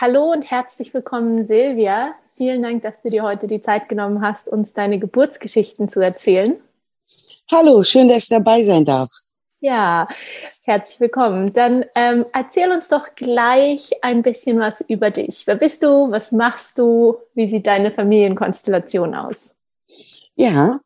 [0.00, 2.14] Hallo und herzlich willkommen, Silvia.
[2.36, 6.54] Vielen Dank, dass du dir heute die Zeit genommen hast, uns deine Geburtsgeschichten zu erzählen.
[7.50, 9.10] Hallo, schön, dass ich dabei sein darf.
[9.58, 10.06] Ja,
[10.62, 11.52] herzlich willkommen.
[11.52, 15.48] Dann ähm, erzähl uns doch gleich ein bisschen was über dich.
[15.48, 16.12] Wer bist du?
[16.12, 17.16] Was machst du?
[17.34, 19.56] Wie sieht deine Familienkonstellation aus?
[20.36, 20.78] Ja,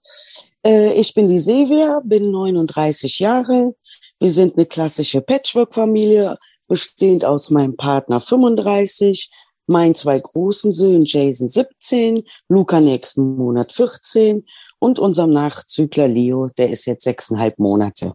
[0.65, 3.75] äh, ich bin die Silvia, bin 39 Jahre.
[4.19, 6.35] Wir sind eine klassische Patchwork-Familie,
[6.73, 9.31] bestehend aus meinem Partner 35,
[9.67, 14.47] meinen zwei großen Söhnen Jason 17, Luca nächsten Monat 14
[14.79, 18.15] und unserem Nachzügler Leo, der ist jetzt sechseinhalb Monate.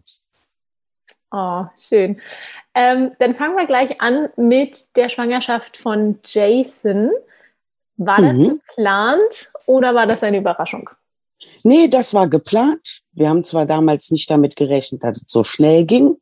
[1.30, 2.20] Oh, schön.
[2.74, 7.12] Ähm, dann fangen wir gleich an mit der Schwangerschaft von Jason.
[7.96, 8.60] War das mhm.
[8.66, 10.90] geplant oder war das eine Überraschung?
[11.62, 13.02] Nee, das war geplant.
[13.12, 16.16] Wir haben zwar damals nicht damit gerechnet, dass es so schnell ging,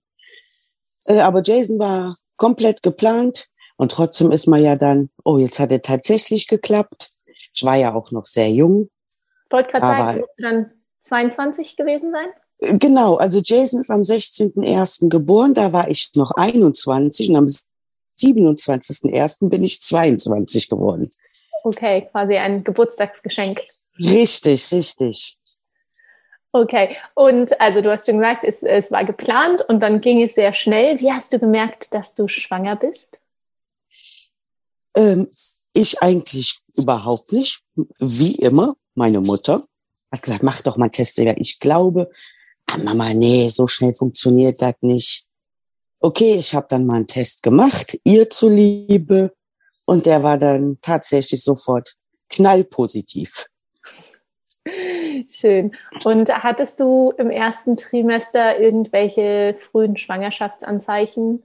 [1.06, 5.72] äh, aber Jason war komplett geplant und trotzdem ist man ja dann, oh, jetzt hat
[5.72, 7.10] er tatsächlich geklappt.
[7.54, 8.88] Ich war ja auch noch sehr jung.
[9.44, 10.70] Ich wollte gerade sagen, du dann
[11.00, 12.78] 22 gewesen sein?
[12.78, 15.08] Genau, also Jason ist am 16.01.
[15.08, 17.46] geboren, da war ich noch 21 und am
[18.18, 19.48] 27.01.
[19.48, 21.10] bin ich 22 geworden.
[21.64, 23.62] Okay, quasi ein Geburtstagsgeschenk.
[23.98, 25.35] Richtig, richtig.
[26.56, 30.36] Okay, und also du hast schon gesagt, es, es war geplant und dann ging es
[30.36, 30.98] sehr schnell.
[31.00, 33.20] Wie hast du gemerkt, dass du schwanger bist?
[34.96, 35.28] Ähm,
[35.74, 37.60] ich eigentlich überhaupt nicht.
[37.98, 39.68] Wie immer, meine Mutter
[40.10, 41.18] hat gesagt, mach doch mal einen Test.
[41.18, 42.10] Ich glaube,
[42.64, 45.26] ah, Mama, nee, so schnell funktioniert das nicht.
[46.00, 49.34] Okay, ich habe dann mal einen Test gemacht, ihr zuliebe.
[49.84, 51.96] Und der war dann tatsächlich sofort
[52.30, 53.46] knallpositiv.
[55.28, 55.72] Schön.
[56.04, 61.42] Und hattest du im ersten Trimester irgendwelche frühen Schwangerschaftsanzeichen?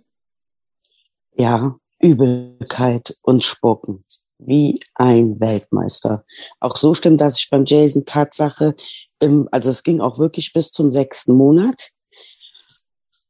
[1.36, 4.04] Ja, Übelkeit und Spucken.
[4.38, 6.26] Wie ein Weltmeister.
[6.60, 8.76] Auch so stimmt, dass ich beim Jason Tatsache,
[9.20, 11.92] im, also es ging auch wirklich bis zum sechsten Monat.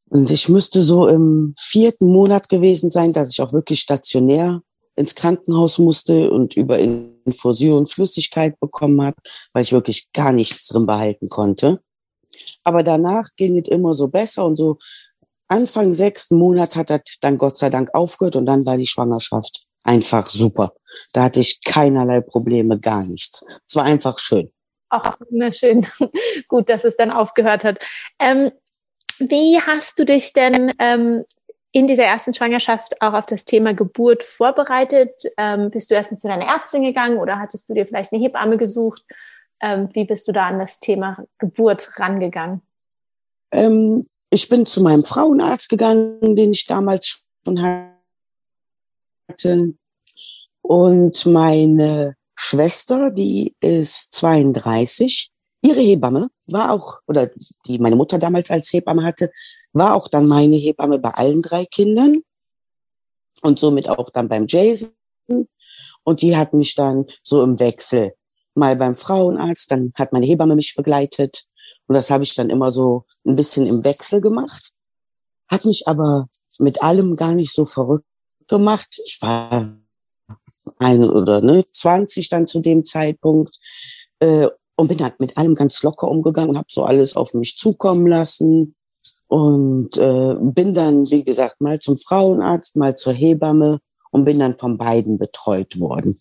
[0.09, 4.62] Und ich müsste so im vierten Monat gewesen sein, dass ich auch wirklich stationär
[5.01, 9.17] ins Krankenhaus musste und über Infusion Flüssigkeit bekommen habe,
[9.53, 11.81] weil ich wirklich gar nichts drin behalten konnte.
[12.63, 14.78] Aber danach ging es immer so besser und so
[15.47, 19.66] Anfang sechsten Monat hat das dann Gott sei Dank aufgehört und dann war die Schwangerschaft
[19.84, 20.72] einfach super.
[21.11, 23.45] Da hatte ich keinerlei Probleme, gar nichts.
[23.67, 24.50] Es war einfach schön.
[24.90, 25.85] Ach, na schön.
[26.47, 27.79] Gut, dass es dann aufgehört hat.
[28.19, 28.51] Ähm,
[29.19, 31.23] wie hast du dich denn ähm,
[31.72, 35.24] in dieser ersten Schwangerschaft auch auf das Thema Geburt vorbereitet?
[35.38, 38.58] Ähm, bist du erstmal zu deiner Ärztin gegangen oder hattest du dir vielleicht eine Hebamme
[38.58, 39.04] gesucht?
[39.62, 42.62] Ähm, wie bist du da an das Thema Geburt rangegangen?
[43.52, 47.88] Ähm, ich bin zu meinem Frauenarzt gegangen, den ich damals schon
[49.30, 49.74] hatte.
[50.62, 57.30] Und meine Schwester, die ist 32, ihre Hebamme war auch, oder
[57.66, 59.32] die meine Mutter damals als Hebamme hatte,
[59.74, 62.22] war auch dann meine Hebamme bei allen drei Kindern
[63.42, 64.92] und somit auch dann beim Jason.
[66.04, 68.14] Und die hat mich dann so im Wechsel
[68.54, 71.46] mal beim Frauenarzt, dann hat meine Hebamme mich begleitet.
[71.88, 74.72] Und das habe ich dann immer so ein bisschen im Wechsel gemacht.
[75.48, 76.28] Hat mich aber
[76.59, 78.06] mit allem gar nicht so verrückt
[78.48, 79.02] gemacht.
[79.06, 79.78] Ich war
[80.80, 83.58] ein oder ne, 20 dann zu dem Zeitpunkt
[84.20, 88.08] äh, und bin halt mit allem ganz locker umgegangen, habe so alles auf mich zukommen
[88.08, 88.74] lassen
[89.31, 94.58] und äh, bin dann, wie gesagt, mal zum Frauenarzt, mal zur Hebamme und bin dann
[94.58, 96.19] von beiden betreut worden.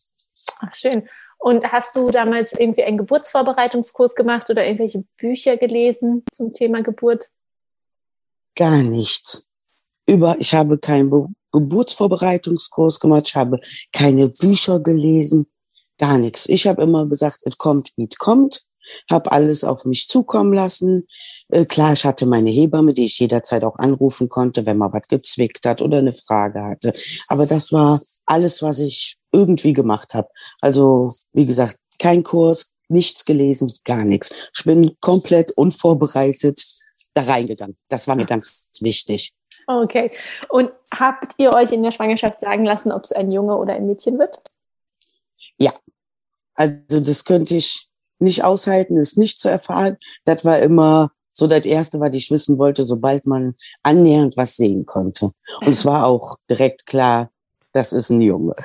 [0.61, 1.09] Ach, schön.
[1.39, 7.29] Und hast du damals irgendwie einen Geburtsvorbereitungskurs gemacht oder irgendwelche Bücher gelesen zum Thema Geburt?
[8.55, 9.51] Gar nichts.
[10.07, 13.59] Über, ich habe keinen Be Geburtsvorbereitungskurs gemacht, ich habe
[13.93, 15.51] keine Bücher gelesen,
[15.99, 16.49] gar nichts.
[16.49, 18.63] Ich habe immer gesagt, es kommt, wie es kommt
[19.11, 21.07] habe alles auf mich zukommen lassen.
[21.49, 25.07] Äh, klar, ich hatte meine Hebamme, die ich jederzeit auch anrufen konnte, wenn man was
[25.09, 26.93] gezwickt hat oder eine Frage hatte.
[27.29, 30.29] Aber das war alles, was ich irgendwie gemacht habe.
[30.61, 34.51] Also, wie gesagt, kein Kurs, nichts gelesen, gar nichts.
[34.57, 36.65] Ich bin komplett unvorbereitet
[37.15, 37.77] da reingegangen.
[37.89, 39.33] Das war mir ganz wichtig.
[39.67, 40.11] Okay.
[40.49, 43.87] Und habt ihr euch in der Schwangerschaft sagen lassen, ob es ein Junge oder ein
[43.87, 44.43] Mädchen wird?
[45.59, 45.73] Ja.
[46.55, 47.89] Also das könnte ich
[48.21, 49.97] nicht aushalten, es nicht zu erfahren.
[50.25, 54.87] Das war immer so das Erste, was ich wissen wollte, sobald man annähernd was sehen
[54.87, 55.33] konnte.
[55.61, 57.31] Und es war auch direkt klar,
[57.73, 58.55] das ist ein Junge.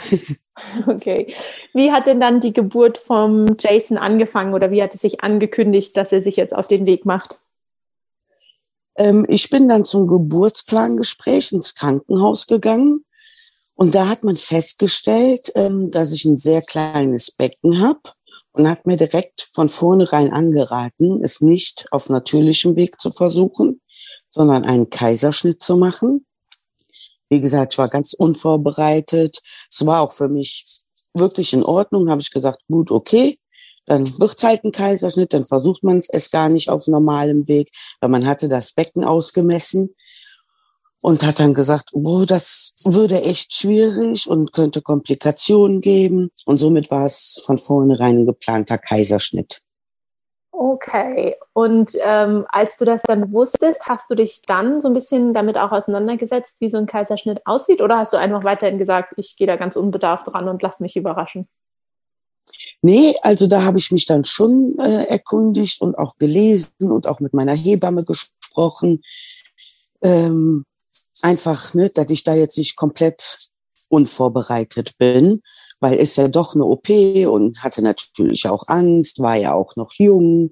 [0.88, 1.36] Okay.
[1.74, 5.98] Wie hat denn dann die Geburt vom Jason angefangen oder wie hat es sich angekündigt,
[5.98, 7.42] dass er sich jetzt auf den Weg macht?
[8.96, 13.04] Ähm, ich bin dann zum Geburtsplangespräch ins Krankenhaus gegangen
[13.76, 18.15] Und da hat man festgestellt, ähm, dass ich ein sehr kleines Becken habe
[18.56, 23.82] und hat mir direkt von vornherein angeraten, es nicht auf natürlichem Weg zu versuchen,
[24.30, 26.26] sondern einen Kaiserschnitt zu machen.
[27.30, 29.40] Wie gesagt, ich war ganz unvorbereitet.
[29.70, 32.10] Es war auch für mich wirklich in Ordnung.
[32.10, 33.40] Habe ich gesagt, gut, okay,
[33.86, 37.70] dann wird's halt ein Kaiserschnitt, dann versucht man es gar nicht auf normalem Weg,
[38.00, 39.96] weil man hatte das Becken ausgemessen
[41.06, 46.32] und hat dann gesagt, oh, das würde echt schwierig und könnte Komplikationen geben.
[46.48, 49.62] Und somit war es von vornherein ein geplanter Kaiserschnitt.
[50.50, 55.36] Okay, und ähm, als du das dann wusstest, hast du dich dann so ein bisschen
[55.36, 57.84] damit auch auseinandergesetzt, wie so ein Kaiserschnitt aussieht?
[57.84, 60.96] Oder hast du einfach weiterhin gesagt, ich gehe da ganz unbedarft dran und lass mich
[60.96, 61.48] überraschen?
[62.82, 67.20] Nee, also da habe ich mich dann schon äh, erkundigt und auch gelesen und auch
[67.20, 69.04] mit meiner Hebamme gesprochen.
[70.02, 70.66] Ähm,
[71.22, 73.50] einfach, ne, dass ich da jetzt nicht komplett
[73.90, 75.42] unvorbereitet bin,
[75.80, 79.92] weil ist ja doch eine OP und hatte natürlich auch Angst, war ja auch noch
[79.94, 80.52] jung,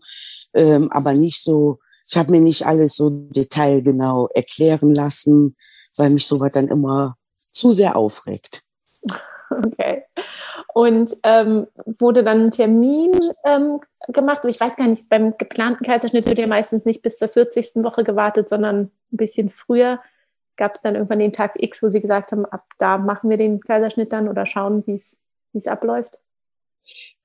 [0.53, 5.55] ähm, aber nicht so, ich habe mir nicht alles so detailgenau erklären lassen,
[5.97, 8.63] weil mich sowas dann immer zu sehr aufregt.
[9.49, 10.03] Okay.
[10.73, 11.67] Und ähm,
[11.99, 13.11] wurde dann ein Termin
[13.45, 14.43] ähm, gemacht?
[14.45, 17.83] Ich weiß gar nicht, beim geplanten Kaiserschnitt wird ja meistens nicht bis zur 40.
[17.83, 19.99] Woche gewartet, sondern ein bisschen früher
[20.57, 23.37] gab es dann irgendwann den Tag X, wo Sie gesagt haben, ab da machen wir
[23.37, 24.95] den Kaiserschnitt dann oder schauen, wie
[25.53, 26.19] es abläuft?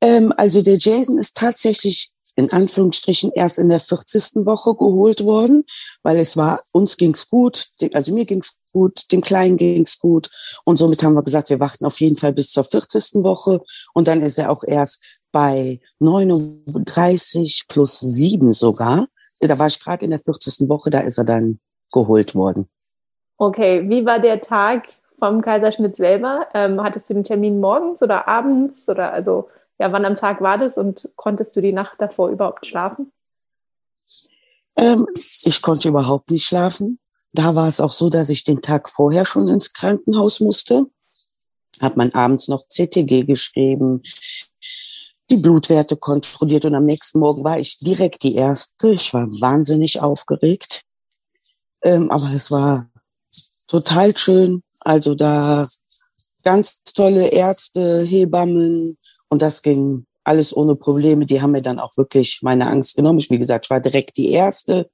[0.01, 4.47] Ähm, also der Jason ist tatsächlich in Anführungsstrichen erst in der 40.
[4.47, 5.65] Woche geholt worden,
[6.03, 10.31] weil es war, uns ging's gut, also mir ging's gut, dem Kleinen ging's gut
[10.65, 13.25] und somit haben wir gesagt, wir warten auf jeden Fall bis zur 40.
[13.25, 13.61] Woche
[13.95, 15.01] und dann ist er auch erst
[15.33, 19.09] bei 39 plus 7 sogar.
[19.41, 20.69] Da war ich gerade in der 40.
[20.69, 21.61] Woche, da ist er dann
[21.93, 22.69] geholt worden.
[23.41, 26.49] Okay, wie war der Tag vom Kaiserschnitt selber?
[26.55, 29.49] Ähm, hattest du den Termin morgens oder abends oder also
[29.79, 33.13] ja, wann am Tag war das und konntest du die Nacht davor überhaupt schlafen?
[34.77, 35.07] Ähm,
[35.45, 36.99] ich konnte überhaupt nicht schlafen.
[37.33, 40.87] Da war es auch so, dass ich den Tag vorher schon ins Krankenhaus musste.
[41.81, 44.03] Hat man abends noch CTG geschrieben,
[45.31, 48.95] die Blutwerte kontrolliert und am nächsten Morgen war ich direkt die Erste.
[48.95, 50.83] Ich war wahnsinnig aufgeregt.
[51.83, 52.91] Ähm, aber es war
[53.69, 54.63] total schön.
[54.81, 55.67] Also da
[56.43, 58.99] ganz tolle Ärzte, Hebammen
[59.29, 61.27] und das ging alles ohne Probleme.
[61.27, 63.19] Die haben mir dann auch wirklich meine Angst genommen.
[63.19, 64.91] Ich, wie gesagt, ich war direkt die Erste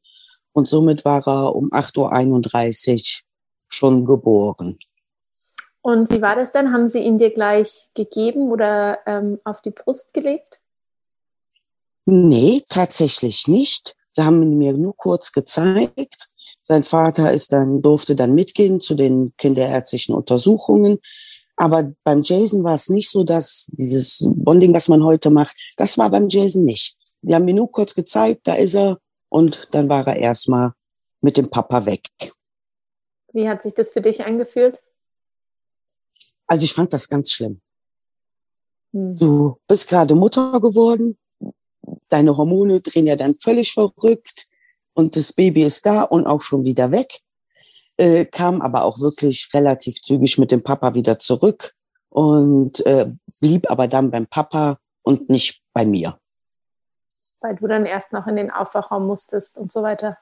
[0.52, 3.24] und somit war er um 8.31 Uhr
[3.68, 4.78] schon geboren.
[5.82, 6.72] Und wie war das denn?
[6.72, 10.60] Haben Sie ihn dir gleich gegeben oder ähm, auf die Brust gelegt?
[12.06, 13.96] Nee, tatsächlich nicht.
[14.10, 16.28] Sie haben ihn mir nur kurz gezeigt
[16.66, 20.98] sein Vater ist dann, durfte dann mitgehen zu den kinderärztlichen Untersuchungen.
[21.56, 25.98] Aber beim Jason war es nicht so, dass dieses Bonding, was man heute macht, das
[25.98, 26.96] war beim Jason nicht.
[27.20, 30.72] Die haben mir nur kurz gezeigt, da ist er und dann war er erstmal
[31.20, 32.08] mit dem Papa weg.
[33.32, 34.80] Wie hat sich das für dich angefühlt?
[36.46, 37.60] Also ich fand das ganz schlimm.
[38.92, 39.16] Hm.
[39.16, 41.18] Du bist gerade Mutter geworden,
[42.08, 44.46] deine Hormone drehen ja dann völlig verrückt
[44.94, 47.20] und das Baby ist da und auch schon wieder weg.
[47.96, 51.74] Äh, kam aber auch wirklich relativ zügig mit dem Papa wieder zurück
[52.08, 53.08] und äh,
[53.40, 56.18] blieb aber dann beim Papa und nicht bei mir.
[57.40, 60.18] Weil du dann erst noch in den Aufwachraum musstest und so weiter.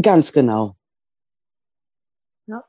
[0.00, 0.76] Ganz genau.
[2.46, 2.64] Ja.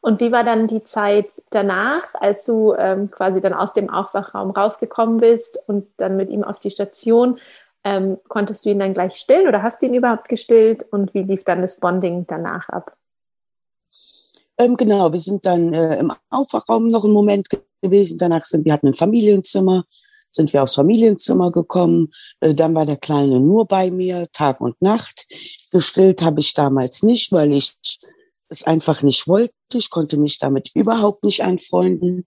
[0.00, 4.50] Und wie war dann die Zeit danach, als du ähm, quasi dann aus dem Aufwachraum
[4.50, 7.40] rausgekommen bist und dann mit ihm auf die Station?
[7.82, 11.22] Ähm, konntest du ihn dann gleich stillen oder hast du ihn überhaupt gestillt und wie
[11.22, 12.96] lief dann das Bonding danach ab?
[14.58, 17.48] Ähm, genau, wir sind dann äh, im Aufwachraum noch einen Moment
[17.80, 18.18] gewesen.
[18.18, 19.86] Danach sind wir hatten ein Familienzimmer,
[20.30, 22.12] sind wir aufs Familienzimmer gekommen.
[22.40, 25.26] Äh, dann war der Kleine nur bei mir, Tag und Nacht.
[25.72, 27.78] Gestillt habe ich damals nicht, weil ich
[28.50, 29.54] es einfach nicht wollte.
[29.72, 32.26] Ich konnte mich damit überhaupt nicht anfreunden.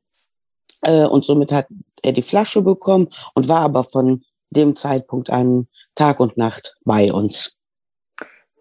[0.82, 1.68] Äh, und somit hat
[2.02, 7.12] er die Flasche bekommen und war aber von dem Zeitpunkt an Tag und Nacht bei
[7.12, 7.56] uns.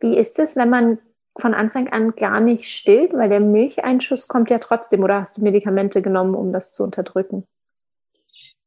[0.00, 0.98] Wie ist es, wenn man
[1.38, 5.42] von Anfang an gar nicht stillt, weil der Milcheinschuss kommt ja trotzdem oder hast du
[5.42, 7.46] Medikamente genommen, um das zu unterdrücken?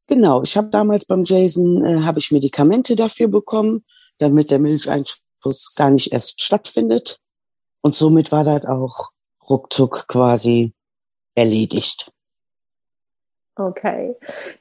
[0.08, 3.84] Genau, ich habe damals beim Jason äh, habe ich Medikamente dafür bekommen,
[4.18, 7.20] damit der Milcheinschuss gar nicht erst stattfindet
[7.82, 9.12] und somit war das auch
[9.50, 10.74] ruckzuck quasi
[11.36, 12.12] erledigt.
[13.58, 14.16] Okay.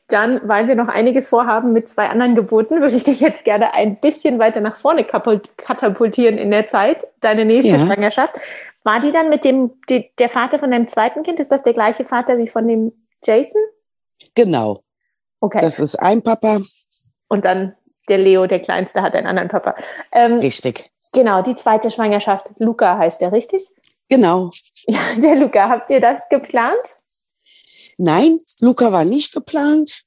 [0.06, 3.74] Dann, weil wir noch einiges vorhaben mit zwei anderen Geburten, würde ich dich jetzt gerne
[3.74, 7.86] ein bisschen weiter nach vorne katapultieren in der Zeit, deine nächste ja.
[7.86, 8.36] Schwangerschaft.
[8.84, 11.72] War die dann mit dem, die, der Vater von deinem zweiten Kind, ist das der
[11.72, 12.92] gleiche Vater wie von dem
[13.24, 13.60] Jason?
[14.36, 14.80] Genau.
[15.40, 15.60] Okay.
[15.60, 16.60] Das ist ein Papa.
[17.28, 17.74] Und dann
[18.08, 19.74] der Leo, der Kleinste, hat einen anderen Papa.
[20.12, 20.90] Ähm, richtig.
[21.12, 22.46] Genau, die zweite Schwangerschaft.
[22.58, 23.62] Luca heißt der, richtig?
[24.08, 24.50] Genau.
[24.86, 25.68] Ja, der Luca.
[25.68, 26.96] Habt ihr das geplant?
[27.98, 30.02] Nein, Luca war nicht geplant.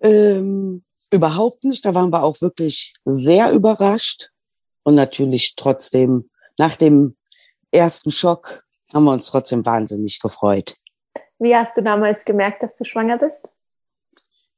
[0.00, 1.84] Ähm, überhaupt nicht.
[1.84, 4.30] Da waren wir auch wirklich sehr überrascht.
[4.82, 7.16] Und natürlich trotzdem, nach dem
[7.70, 10.76] ersten Schock, haben wir uns trotzdem wahnsinnig gefreut.
[11.38, 13.50] Wie hast du damals gemerkt, dass du schwanger bist?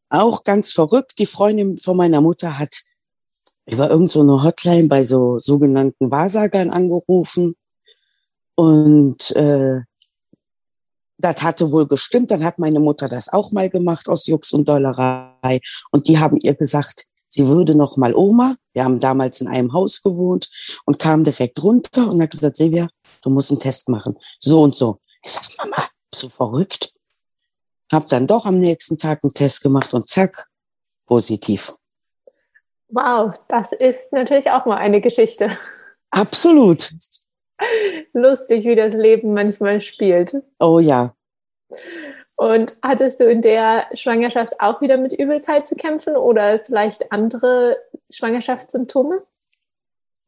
[0.08, 1.18] Auch ganz verrückt.
[1.18, 2.82] Die Freundin von meiner Mutter hat
[3.66, 7.56] über irgendeine so Hotline bei so sogenannten Wahrsagern angerufen.
[8.54, 9.80] Und äh,
[11.22, 12.30] das hatte wohl gestimmt.
[12.30, 15.60] Dann hat meine Mutter das auch mal gemacht aus Jux und Dollerei.
[15.90, 18.56] Und die haben ihr gesagt, sie würde noch mal Oma.
[18.72, 20.48] Wir haben damals in einem Haus gewohnt
[20.84, 22.88] und kam direkt runter und hat gesagt, Silvia,
[23.22, 24.18] du musst einen Test machen.
[24.40, 24.98] So und so.
[25.22, 26.92] Ich sag, Mama, bist du verrückt?
[27.90, 30.48] Hab dann doch am nächsten Tag einen Test gemacht und zack,
[31.06, 31.72] positiv.
[32.88, 35.56] Wow, das ist natürlich auch mal eine Geschichte.
[36.10, 36.92] Absolut.
[38.12, 40.36] Lustig, wie das Leben manchmal spielt.
[40.58, 41.14] Oh ja.
[42.36, 47.78] Und hattest du in der Schwangerschaft auch wieder mit Übelkeit zu kämpfen oder vielleicht andere
[48.10, 49.22] Schwangerschaftssymptome?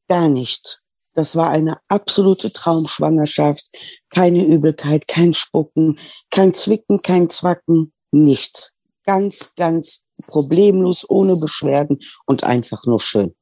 [0.08, 0.80] Gar nicht.
[1.14, 3.68] Das war eine absolute Traumschwangerschaft.
[4.10, 5.98] Keine Übelkeit, kein Spucken,
[6.30, 8.74] kein Zwicken, kein Zwacken, nichts.
[9.06, 13.34] Ganz, ganz problemlos, ohne Beschwerden und einfach nur schön.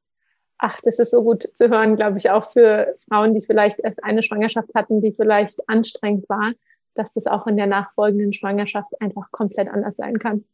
[0.65, 4.05] Ach, das ist so gut zu hören, glaube ich, auch für Frauen, die vielleicht erst
[4.05, 6.53] eine Schwangerschaft hatten, die vielleicht anstrengend war,
[6.95, 10.45] dass das auch in der nachfolgenden Schwangerschaft einfach komplett anders sein kann.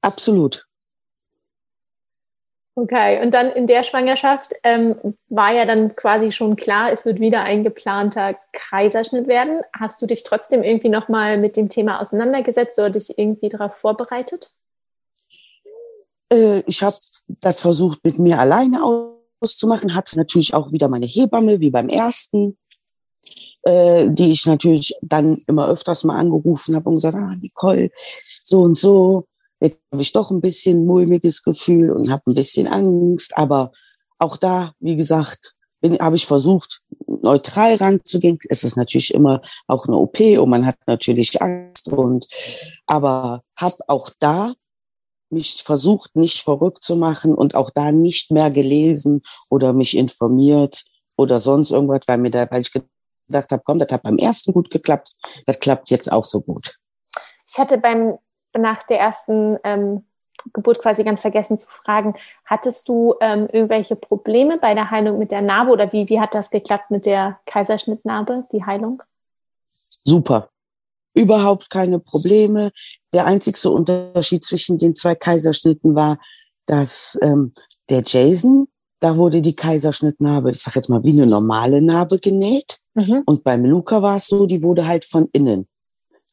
[0.00, 0.66] Absolut.
[2.76, 4.96] Okay, und dann in der Schwangerschaft ähm,
[5.28, 9.60] war ja dann quasi schon klar, es wird wieder ein geplanter Kaiserschnitt werden.
[9.78, 14.54] Hast du dich trotzdem irgendwie nochmal mit dem Thema auseinandergesetzt oder dich irgendwie darauf vorbereitet?
[16.32, 16.96] Äh, ich habe
[17.28, 18.82] das versucht, mit mir alleine
[19.42, 22.56] auszumachen, hatte natürlich auch wieder meine Hebamme, wie beim ersten,
[23.62, 27.90] äh, die ich natürlich dann immer öfters mal angerufen habe und gesagt, ah, Nicole,
[28.44, 29.26] so und so,
[29.62, 33.70] Jetzt habe ich doch ein bisschen mulmiges Gefühl und habe ein bisschen Angst, aber
[34.18, 35.54] auch da, wie gesagt,
[36.00, 38.40] habe ich versucht, neutral ranzugehen.
[38.48, 42.26] Es ist natürlich immer auch eine OP und man hat natürlich Angst und
[42.86, 44.52] aber habe auch da
[45.32, 50.84] mich versucht, nicht verrückt zu machen und auch da nicht mehr gelesen oder mich informiert
[51.16, 54.52] oder sonst irgendwas, weil mir da, weil ich gedacht habe, komm, das hat beim ersten
[54.52, 55.12] gut geklappt,
[55.46, 56.78] das klappt jetzt auch so gut.
[57.46, 58.18] Ich hatte beim
[58.56, 60.04] nach der ersten ähm,
[60.52, 65.30] Geburt quasi ganz vergessen zu fragen, hattest du ähm, irgendwelche Probleme bei der Heilung mit
[65.30, 69.02] der Narbe oder wie, wie hat das geklappt mit der Kaiserschnittnarbe, die Heilung?
[70.04, 70.48] Super.
[71.14, 72.72] Überhaupt keine Probleme.
[73.12, 76.18] Der einzigste Unterschied zwischen den zwei Kaiserschnitten war,
[76.66, 77.52] dass ähm,
[77.90, 78.68] der Jason,
[79.00, 82.78] da wurde die Kaiserschnittnarbe, ich sag jetzt mal wie eine normale Narbe genäht.
[82.94, 83.22] Mhm.
[83.26, 85.68] Und beim Luca war es so, die wurde halt von innen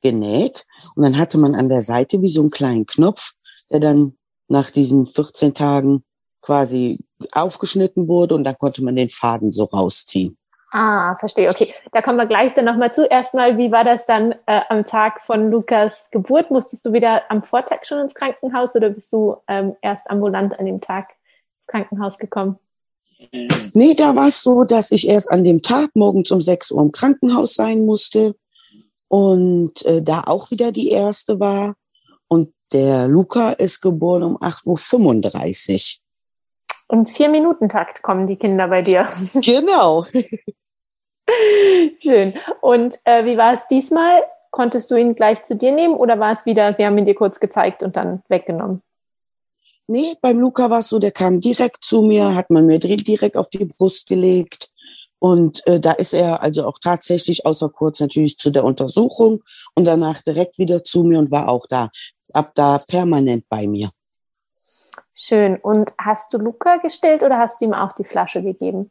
[0.02, 0.66] genäht.
[0.96, 3.34] Und dann hatte man an der Seite wie so einen kleinen Knopf,
[3.72, 4.16] der dann
[4.48, 6.04] nach diesen 14 Tagen
[6.42, 7.00] quasi
[7.34, 10.38] aufgeschnitten wurde und da konnte man den Faden so rausziehen.
[10.72, 11.50] Ah, verstehe.
[11.50, 13.06] Okay, da kommen wir gleich dann nochmal zu.
[13.06, 16.52] Erstmal, wie war das dann äh, am Tag von Lukas Geburt?
[16.52, 20.68] Musstest du wieder am Vortag schon ins Krankenhaus oder bist du ähm, erst ambulant an
[20.68, 21.10] dem Tag
[21.58, 22.60] ins Krankenhaus gekommen?
[23.74, 26.82] Nee, da war es so, dass ich erst an dem Tag morgens um 6 Uhr
[26.84, 28.36] im Krankenhaus sein musste
[29.08, 31.76] und äh, da auch wieder die erste war.
[32.28, 36.98] Und der Luca ist geboren um 8.35 Uhr.
[36.98, 39.10] Im Vier-Minuten-Takt kommen die Kinder bei dir.
[39.34, 40.06] Genau.
[42.02, 42.34] Schön.
[42.62, 44.24] Und äh, wie war es diesmal?
[44.52, 47.16] Konntest du ihn gleich zu dir nehmen oder war es wieder, sie haben ihn dir
[47.16, 48.82] kurz gezeigt und dann weggenommen?
[49.88, 53.38] Nee, beim Luca war es so, der kam direkt zu mir, hat man mir direkt
[53.38, 54.72] auf die Brust gelegt
[55.20, 59.44] und äh, da ist er also auch tatsächlich, außer kurz natürlich zu der Untersuchung
[59.76, 61.90] und danach direkt wieder zu mir und war auch da,
[62.34, 63.90] ab da permanent bei mir.
[65.14, 65.58] Schön.
[65.58, 68.90] Und hast du Luca gestillt oder hast du ihm auch die Flasche gegeben?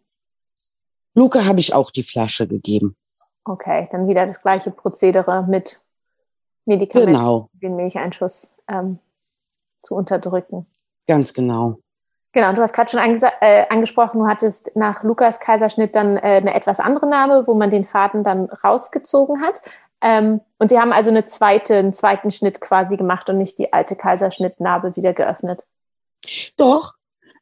[1.19, 2.97] Luca habe ich auch die Flasche gegeben.
[3.45, 5.81] Okay, dann wieder das gleiche Prozedere mit
[6.65, 7.49] Medikamenten, genau.
[7.55, 8.99] den Milcheinschuss ähm,
[9.83, 10.67] zu unterdrücken.
[11.07, 11.79] Ganz genau.
[12.33, 16.55] Genau, du hast gerade schon äh, angesprochen, du hattest nach Lukas Kaiserschnitt dann äh, eine
[16.55, 19.61] etwas andere Narbe, wo man den Faden dann rausgezogen hat.
[20.01, 23.73] Ähm, und Sie haben also eine zweite, einen zweiten Schnitt quasi gemacht und nicht die
[23.73, 25.65] alte Kaiserschnittnarbe wieder geöffnet.
[26.59, 26.98] Doch.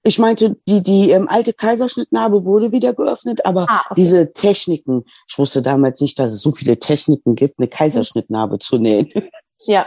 [0.07, 3.95] Ich meinte, die, die ähm, alte Kaiserschnittnarbe wurde wieder geöffnet, aber ah, okay.
[3.97, 8.79] diese Techniken, ich wusste damals nicht, dass es so viele Techniken gibt, eine Kaiserschnittnarbe zu
[8.79, 9.11] nähen.
[9.63, 9.87] Ja.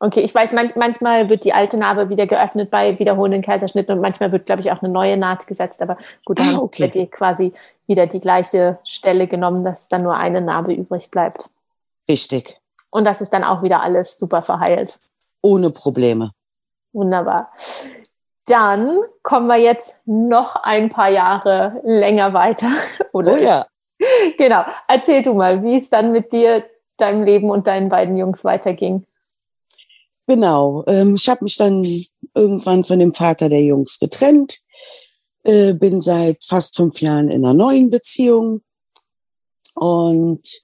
[0.00, 4.02] Okay, ich weiß, manch, manchmal wird die alte Narbe wieder geöffnet bei wiederholenden Kaiserschnitten und
[4.02, 5.80] manchmal wird, glaube ich, auch eine neue Naht gesetzt.
[5.80, 6.92] Aber gut, dann ah, okay.
[6.92, 7.54] wird quasi
[7.86, 11.48] wieder die gleiche Stelle genommen, dass dann nur eine Narbe übrig bleibt.
[12.06, 12.60] Richtig.
[12.90, 14.98] Und das ist dann auch wieder alles super verheilt.
[15.40, 16.32] Ohne Probleme.
[16.92, 17.50] Wunderbar.
[18.48, 22.70] Dann kommen wir jetzt noch ein paar Jahre länger weiter.
[23.12, 23.34] Oder?
[23.34, 23.66] Oh ja.
[24.36, 24.64] Genau.
[24.86, 26.64] Erzähl du mal, wie es dann mit dir,
[26.96, 29.06] deinem Leben und deinen beiden Jungs weiterging.
[30.26, 30.84] Genau.
[30.86, 31.84] Ähm, ich habe mich dann
[32.34, 34.58] irgendwann von dem Vater der Jungs getrennt.
[35.42, 38.62] Äh, bin seit fast fünf Jahren in einer neuen Beziehung.
[39.74, 40.62] Und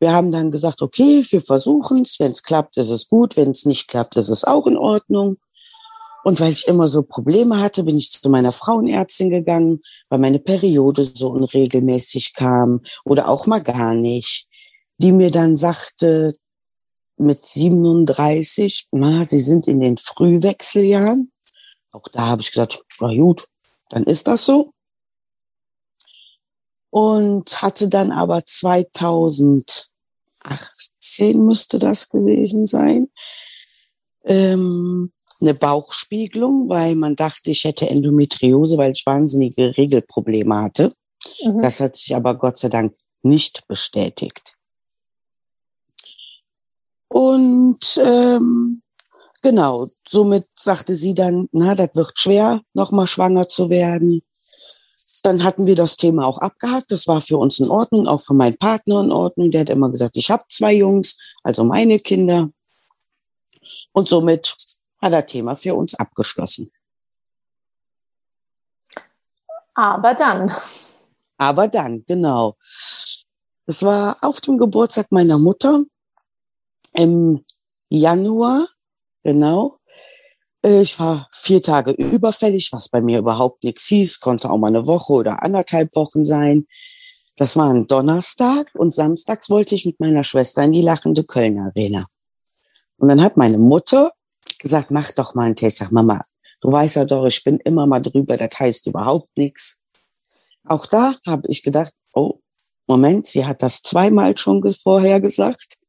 [0.00, 2.18] wir haben dann gesagt, okay, wir versuchen es.
[2.18, 3.36] Wenn es klappt, ist es gut.
[3.36, 5.36] Wenn es nicht klappt, ist es auch in Ordnung.
[6.22, 10.38] Und weil ich immer so Probleme hatte, bin ich zu meiner Frauenärztin gegangen, weil meine
[10.38, 14.46] Periode so unregelmäßig kam oder auch mal gar nicht.
[14.98, 16.32] Die mir dann sagte,
[17.16, 21.30] mit 37, na, sie sind in den Frühwechseljahren.
[21.92, 23.46] Auch da habe ich gesagt, na gut,
[23.90, 24.72] dann ist das so.
[26.90, 29.88] Und hatte dann aber 2018
[31.36, 33.08] müsste das gewesen sein,
[34.24, 40.92] ähm, eine Bauchspiegelung, weil man dachte, ich hätte Endometriose, weil ich wahnsinnige Regelprobleme hatte.
[41.44, 41.62] Mhm.
[41.62, 44.56] Das hat sich aber Gott sei Dank nicht bestätigt.
[47.08, 48.82] Und ähm,
[49.42, 54.22] genau, somit sagte sie dann, na, das wird schwer, nochmal schwanger zu werden.
[55.22, 56.90] Dann hatten wir das Thema auch abgehakt.
[56.90, 59.50] Das war für uns in Ordnung, auch für meinen Partner in Ordnung.
[59.50, 62.50] Der hat immer gesagt, ich habe zwei Jungs, also meine Kinder.
[63.92, 64.56] Und somit
[65.00, 66.70] hat das Thema für uns abgeschlossen.
[69.74, 70.54] Aber dann.
[71.38, 72.54] Aber dann, genau.
[73.66, 75.84] Es war auf dem Geburtstag meiner Mutter
[76.92, 77.44] im
[77.88, 78.66] Januar,
[79.22, 79.78] genau.
[80.62, 84.68] Äh, ich war vier Tage überfällig, was bei mir überhaupt nichts hieß, konnte auch mal
[84.68, 86.64] eine Woche oder anderthalb Wochen sein.
[87.36, 91.58] Das war ein Donnerstag und samstags wollte ich mit meiner Schwester in die lachende Köln
[91.58, 92.06] Arena.
[92.98, 94.12] Und dann hat meine Mutter
[94.58, 95.78] gesagt, mach doch mal einen Test.
[95.78, 96.22] Sag, Mama,
[96.60, 99.78] du weißt ja doch, ich bin immer mal drüber, das heißt überhaupt nichts.
[100.64, 102.40] Auch da habe ich gedacht, oh,
[102.86, 105.80] Moment, sie hat das zweimal schon vorher gesagt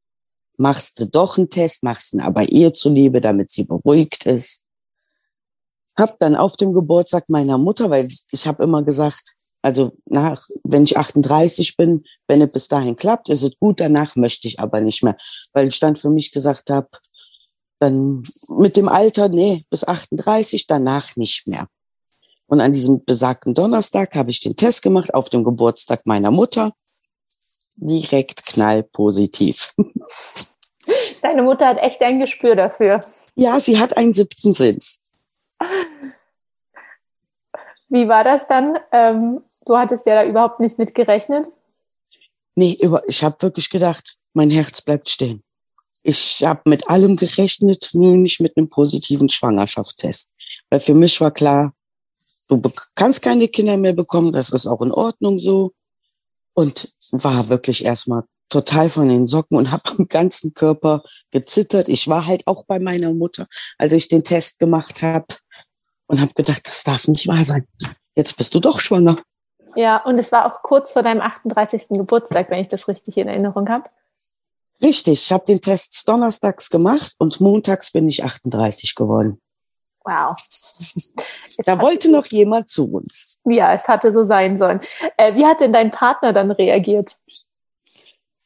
[0.61, 4.63] machst du doch einen Test, machst ihn aber ihr zuliebe, damit sie beruhigt ist.
[5.97, 10.83] Hab dann auf dem Geburtstag meiner Mutter, weil ich habe immer gesagt, also nach, wenn
[10.83, 14.81] ich 38 bin, wenn es bis dahin klappt, ist es gut, danach möchte ich aber
[14.81, 15.15] nicht mehr.
[15.53, 16.87] Weil ich dann für mich gesagt habe,
[17.81, 21.67] dann mit dem Alter, nee, bis 38, danach nicht mehr.
[22.45, 26.73] Und an diesem besagten Donnerstag habe ich den Test gemacht auf dem Geburtstag meiner Mutter.
[27.75, 29.73] Direkt knallpositiv.
[31.21, 33.01] Deine Mutter hat echt ein Gespür dafür.
[33.35, 34.79] Ja, sie hat einen siebten Sinn.
[37.89, 38.77] Wie war das dann?
[38.91, 41.47] Ähm, du hattest ja da überhaupt nicht mit gerechnet.
[42.55, 45.43] Nee, ich habe wirklich gedacht, mein Herz bleibt stehen.
[46.03, 50.31] Ich habe mit allem gerechnet, nur nicht mit einem positiven Schwangerschaftstest.
[50.69, 51.73] Weil für mich war klar,
[52.47, 52.61] du
[52.95, 55.73] kannst keine Kinder mehr bekommen, das ist auch in Ordnung so.
[56.53, 61.89] Und war wirklich erstmal total von den Socken und habe am ganzen Körper gezittert.
[61.89, 65.27] Ich war halt auch bei meiner Mutter, als ich den Test gemacht habe
[66.07, 67.67] und habe gedacht, das darf nicht wahr sein.
[68.15, 69.17] Jetzt bist du doch schwanger.
[69.75, 71.87] Ja, und es war auch kurz vor deinem 38.
[71.89, 73.85] Geburtstag, wenn ich das richtig in Erinnerung habe.
[74.81, 79.39] Richtig, ich habe den Test donnerstags gemacht und montags bin ich 38 geworden.
[80.03, 80.35] Wow.
[81.65, 83.37] da wollte noch jemand zu uns.
[83.45, 84.81] Ja, es hatte so sein sollen.
[85.17, 87.15] Äh, wie hat denn dein Partner dann reagiert?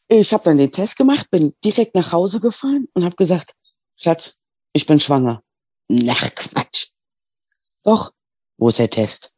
[0.08, 3.54] Ich habe dann den Test gemacht, bin direkt nach Hause gefahren und habe gesagt,
[3.96, 4.36] Schatz,
[4.74, 5.42] ich bin schwanger.
[5.88, 6.90] Nach Quatsch.
[7.84, 8.12] Doch,
[8.58, 9.34] wo ist der Test?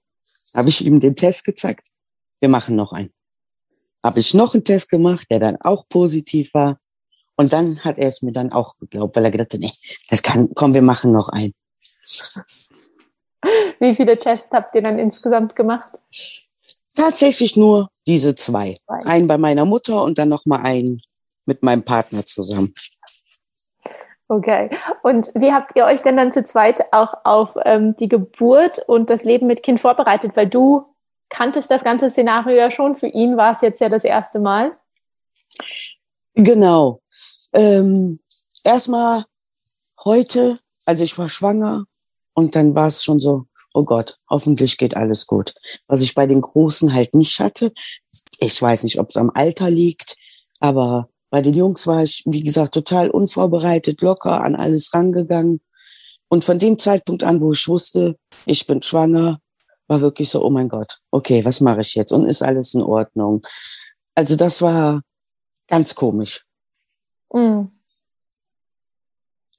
[0.53, 1.88] Habe ich ihm den Test gezeigt.
[2.39, 3.13] Wir machen noch einen.
[4.03, 6.79] Habe ich noch einen Test gemacht, der dann auch positiv war.
[7.38, 9.71] Und dann hat er es mir dann auch geglaubt, weil er gedacht hat, nee,
[10.10, 11.54] das kann, komm, wir machen noch einen.
[13.80, 15.93] Wie viele Tests habt ihr dann insgesamt gemacht?
[16.95, 18.80] Tatsächlich nur diese zwei.
[19.06, 21.02] Einen bei meiner Mutter und dann noch mal einen
[21.45, 22.73] mit meinem Partner zusammen.
[24.30, 24.69] Okay.
[25.04, 29.10] Und wie habt ihr euch denn dann zu zweit auch auf ähm, die Geburt und
[29.10, 30.36] das Leben mit Kind vorbereitet?
[30.36, 30.86] Weil du
[31.30, 32.95] kanntest das ganze Szenario ja schon.
[32.95, 34.76] Für ihn war es jetzt ja das erste Mal.
[36.38, 37.02] Genau.
[37.52, 38.19] Ähm,
[38.63, 39.26] erstmal
[40.06, 41.86] heute, also ich war schwanger
[42.36, 45.56] und dann war es schon so, oh Gott, hoffentlich geht alles gut.
[45.88, 47.71] Was ich bei den Großen halt nicht hatte.
[48.38, 50.15] Ich weiß nicht, ob es am Alter liegt,
[50.60, 55.60] aber bei den Jungs war ich, wie gesagt, total unvorbereitet, locker an alles rangegangen.
[56.30, 59.39] Und von dem Zeitpunkt an, wo ich wusste, ich bin schwanger,
[59.88, 62.12] war wirklich so, oh mein Gott, okay, was mache ich jetzt?
[62.12, 63.41] Und ist alles in Ordnung?
[64.13, 65.02] Also das war
[65.67, 66.45] ganz komisch.
[67.32, 67.71] Mhm.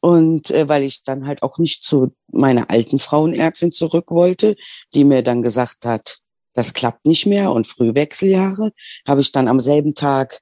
[0.00, 4.54] Und äh, weil ich dann halt auch nicht zu meiner alten Frauenärztin zurück wollte,
[4.94, 6.18] die mir dann gesagt hat,
[6.52, 8.72] das klappt nicht mehr und Frühwechseljahre,
[9.06, 10.40] habe ich dann am selben Tag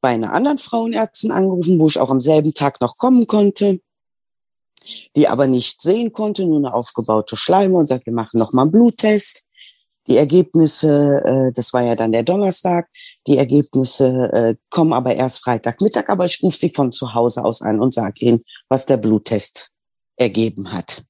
[0.00, 3.80] bei einer anderen Frauenärztin angerufen, wo ich auch am selben Tag noch kommen konnte,
[5.14, 8.62] die aber nicht sehen konnte, nur eine aufgebaute Schleime und sagt, wir machen noch mal
[8.62, 9.44] einen Bluttest.
[10.08, 12.88] Die Ergebnisse, äh, das war ja dann der Donnerstag,
[13.26, 17.62] die Ergebnisse äh, kommen aber erst Freitagmittag, aber ich rufe sie von zu Hause aus
[17.62, 19.70] an und sage ihnen, was der Bluttest
[20.16, 21.04] ergeben hat.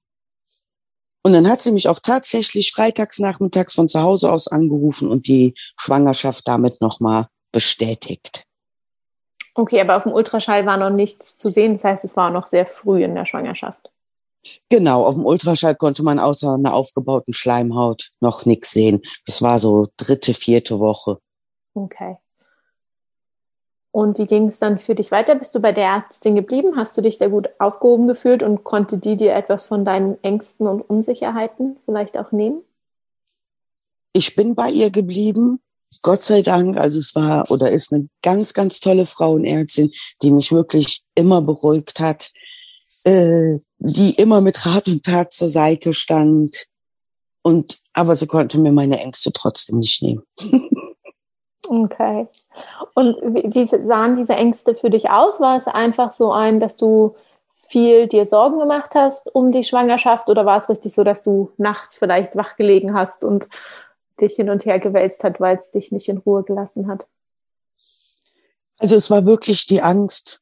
[1.23, 5.29] Und dann hat sie mich auch tatsächlich freitags nachmittags von zu Hause aus angerufen und
[5.29, 8.45] die Schwangerschaft damit nochmal bestätigt.
[9.55, 11.75] Okay, aber auf dem Ultraschall war noch nichts zu sehen.
[11.75, 13.93] Das heißt, es war noch sehr früh in der Schwangerschaft.
[14.69, 19.01] Genau, auf dem Ultraschall konnte man außer einer aufgebauten Schleimhaut noch nichts sehen.
[19.27, 21.19] Das war so dritte, vierte Woche.
[21.75, 22.17] Okay.
[23.93, 25.35] Und wie ging es dann für dich weiter?
[25.35, 26.77] Bist du bei der Ärztin geblieben?
[26.77, 30.67] Hast du dich da gut aufgehoben gefühlt und konnte die dir etwas von deinen Ängsten
[30.67, 32.63] und Unsicherheiten vielleicht auch nehmen?
[34.15, 35.61] Ich bin bei ihr geblieben.
[36.01, 39.91] Gott sei Dank, also es war oder ist eine ganz, ganz tolle Frauenärztin,
[40.23, 42.31] die mich wirklich immer beruhigt hat,
[43.05, 46.67] äh, die immer mit Rat und Tat zur Seite stand.
[47.43, 50.23] Und aber sie konnte mir meine Ängste trotzdem nicht nehmen.
[51.69, 52.29] okay.
[52.95, 55.41] Und wie, sahen diese Ängste für dich aus?
[55.41, 57.17] War es einfach so ein, dass du
[57.69, 61.51] viel dir Sorgen gemacht hast um die Schwangerschaft oder war es richtig so, dass du
[61.57, 63.49] nachts vielleicht wach gelegen hast und
[64.21, 67.07] dich hin und her gewälzt hat, weil es dich nicht in Ruhe gelassen hat?
[68.79, 70.41] Also es war wirklich die Angst.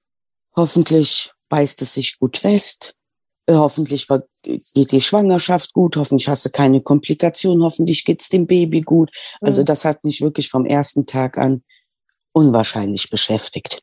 [0.57, 2.97] Hoffentlich beißt es sich gut fest.
[3.51, 4.07] Äh, hoffentlich
[4.45, 9.11] geht die Schwangerschaft gut, hoffentlich hast du keine Komplikationen, hoffentlich geht's dem Baby gut.
[9.41, 9.67] Also mhm.
[9.67, 11.65] das hat mich wirklich vom ersten Tag an
[12.33, 13.83] unwahrscheinlich beschäftigt.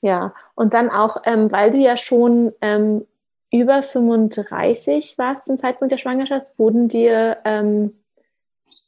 [0.00, 3.06] Ja, und dann auch, ähm, weil du ja schon ähm,
[3.52, 7.92] über 35 warst zum Zeitpunkt der Schwangerschaft, wurden dir ähm,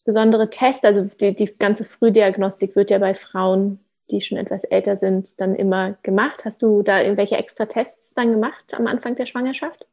[0.07, 4.97] besondere Tests, also die, die ganze Frühdiagnostik wird ja bei Frauen, die schon etwas älter
[4.97, 6.45] sind, dann immer gemacht.
[6.45, 9.87] Hast du da irgendwelche extra Tests dann gemacht am Anfang der Schwangerschaft?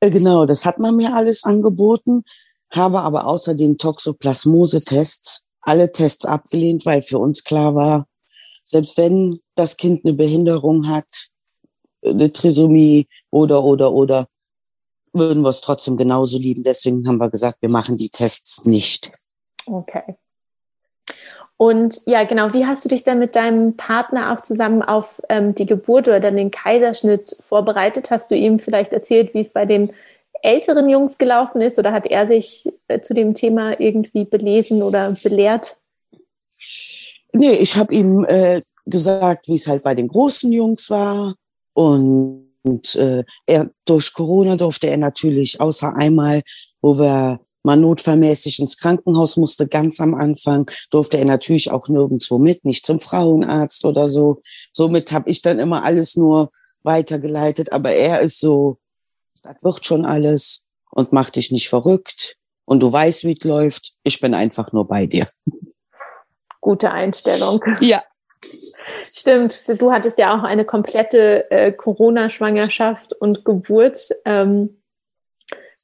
[0.00, 2.24] Äh, genau, das hat man mir alles angeboten,
[2.70, 8.06] habe aber außer den Toxoplasmose-Tests alle Tests abgelehnt, weil für uns klar war,
[8.64, 11.28] selbst wenn das Kind eine Behinderung hat,
[12.02, 14.26] eine Trisomie oder, oder, oder,
[15.12, 16.62] würden wir es trotzdem genauso lieben.
[16.62, 19.10] Deswegen haben wir gesagt, wir machen die Tests nicht.
[19.66, 20.16] Okay.
[21.60, 25.54] Und ja, genau, wie hast du dich dann mit deinem Partner auch zusammen auf ähm,
[25.54, 28.10] die Geburt oder dann den Kaiserschnitt vorbereitet?
[28.10, 29.92] Hast du ihm vielleicht erzählt, wie es bei den
[30.40, 35.14] älteren Jungs gelaufen ist oder hat er sich äh, zu dem Thema irgendwie belesen oder
[35.22, 35.76] belehrt?
[37.34, 41.34] Nee, ich habe ihm äh, gesagt, wie es halt bei den großen Jungs war.
[41.74, 46.40] Und äh, er durch Corona durfte er natürlich außer einmal,
[46.80, 52.38] wo wir mal notfallmäßig ins Krankenhaus musste, ganz am Anfang, durfte er natürlich auch nirgendwo
[52.38, 54.40] mit, nicht zum Frauenarzt oder so.
[54.72, 56.50] Somit habe ich dann immer alles nur
[56.82, 57.72] weitergeleitet.
[57.72, 58.78] Aber er ist so,
[59.42, 62.36] das wird schon alles und mach dich nicht verrückt.
[62.64, 63.92] Und du weißt, wie es läuft.
[64.04, 65.26] Ich bin einfach nur bei dir.
[66.60, 67.62] Gute Einstellung.
[67.80, 68.02] Ja.
[69.02, 74.08] Stimmt, du hattest ja auch eine komplette äh, Corona-Schwangerschaft und Geburt.
[74.24, 74.79] Ähm,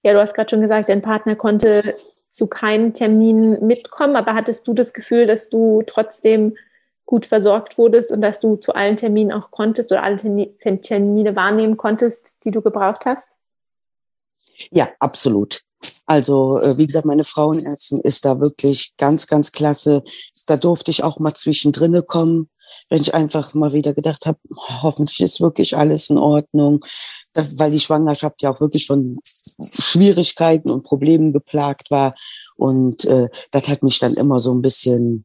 [0.02, 1.96] ja, du hast gerade schon gesagt, dein Partner konnte
[2.30, 6.56] zu keinem Termin mitkommen, aber hattest du das Gefühl, dass du trotzdem
[7.06, 11.76] gut versorgt wurdest und dass du zu allen Terminen auch konntest oder alle Termine wahrnehmen
[11.76, 13.36] konntest, die du gebraucht hast?
[14.70, 15.60] Ja, absolut.
[16.04, 20.02] Also, äh, wie gesagt, meine Frauenärztin ist da wirklich ganz, ganz klasse.
[20.46, 22.48] Da durfte ich auch mal zwischendrin kommen,
[22.88, 24.38] wenn ich einfach mal wieder gedacht habe,
[24.82, 26.84] hoffentlich ist wirklich alles in Ordnung,
[27.32, 29.18] das, weil die Schwangerschaft ja auch wirklich von
[29.60, 32.14] Schwierigkeiten und Problemen geplagt war.
[32.56, 35.24] Und äh, das hat mich dann immer so ein bisschen,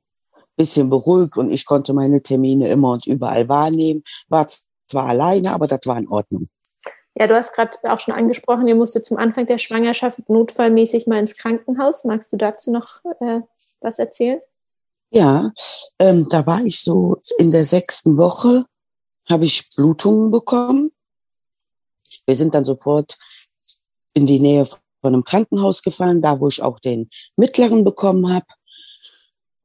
[0.55, 4.03] bisschen beruhigt und ich konnte meine Termine immer und überall wahrnehmen.
[4.29, 4.47] War
[4.87, 6.49] zwar alleine, aber das war in Ordnung.
[7.15, 11.19] Ja, du hast gerade auch schon angesprochen, ihr musstet zum Anfang der Schwangerschaft notfallmäßig mal
[11.19, 12.05] ins Krankenhaus.
[12.05, 13.41] Magst du dazu noch äh,
[13.81, 14.39] was erzählen?
[15.13, 15.51] Ja,
[15.99, 18.65] ähm, da war ich so in der sechsten Woche,
[19.29, 20.91] habe ich Blutungen bekommen.
[22.25, 23.17] Wir sind dann sofort
[24.13, 28.45] in die Nähe von einem Krankenhaus gefahren, da wo ich auch den mittleren bekommen habe.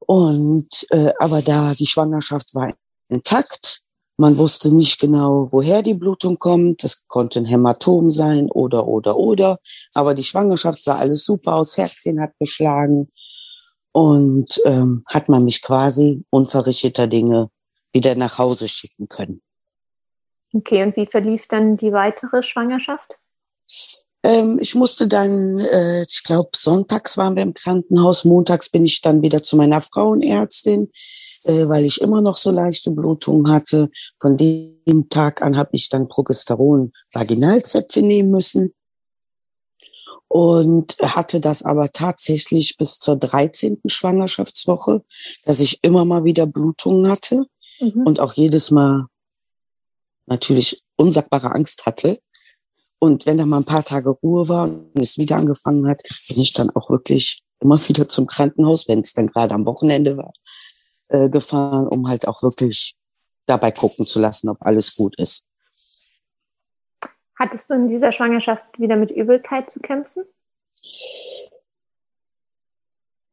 [0.01, 2.75] Und äh, aber da die Schwangerschaft war
[3.09, 3.83] intakt,
[4.17, 6.83] man wusste nicht genau, woher die Blutung kommt.
[6.83, 9.59] Das konnte ein Hämatom sein oder oder oder.
[9.95, 13.13] Aber die Schwangerschaft sah alles super aus, Herzchen hat geschlagen
[13.97, 17.49] und ähm, hat man mich quasi unverrichteter Dinge
[17.95, 19.41] wieder nach Hause schicken können.
[20.53, 23.19] Okay, und wie verlief dann die weitere Schwangerschaft?
[24.23, 29.01] Ähm, ich musste dann, äh, ich glaube, sonntags waren wir im Krankenhaus, montags bin ich
[29.01, 30.91] dann wieder zu meiner Frauenärztin,
[31.45, 33.89] äh, weil ich immer noch so leichte Blutungen hatte.
[34.21, 38.75] Von dem Tag an habe ich dann Progesteron Vaginalzäpfe nehmen müssen
[40.37, 43.81] und hatte das aber tatsächlich bis zur 13.
[43.87, 45.03] Schwangerschaftswoche,
[45.47, 47.47] dass ich immer mal wieder Blutungen hatte
[47.81, 48.03] mhm.
[48.05, 49.07] und auch jedes Mal
[50.27, 52.19] natürlich unsagbare Angst hatte.
[52.99, 56.39] Und wenn da mal ein paar Tage Ruhe war und es wieder angefangen hat, bin
[56.39, 60.35] ich dann auch wirklich immer wieder zum Krankenhaus, wenn es dann gerade am Wochenende war,
[61.09, 62.95] äh, gefahren, um halt auch wirklich
[63.47, 65.46] dabei gucken zu lassen, ob alles gut ist.
[67.39, 70.25] Hattest du in dieser Schwangerschaft wieder mit Übelkeit zu kämpfen?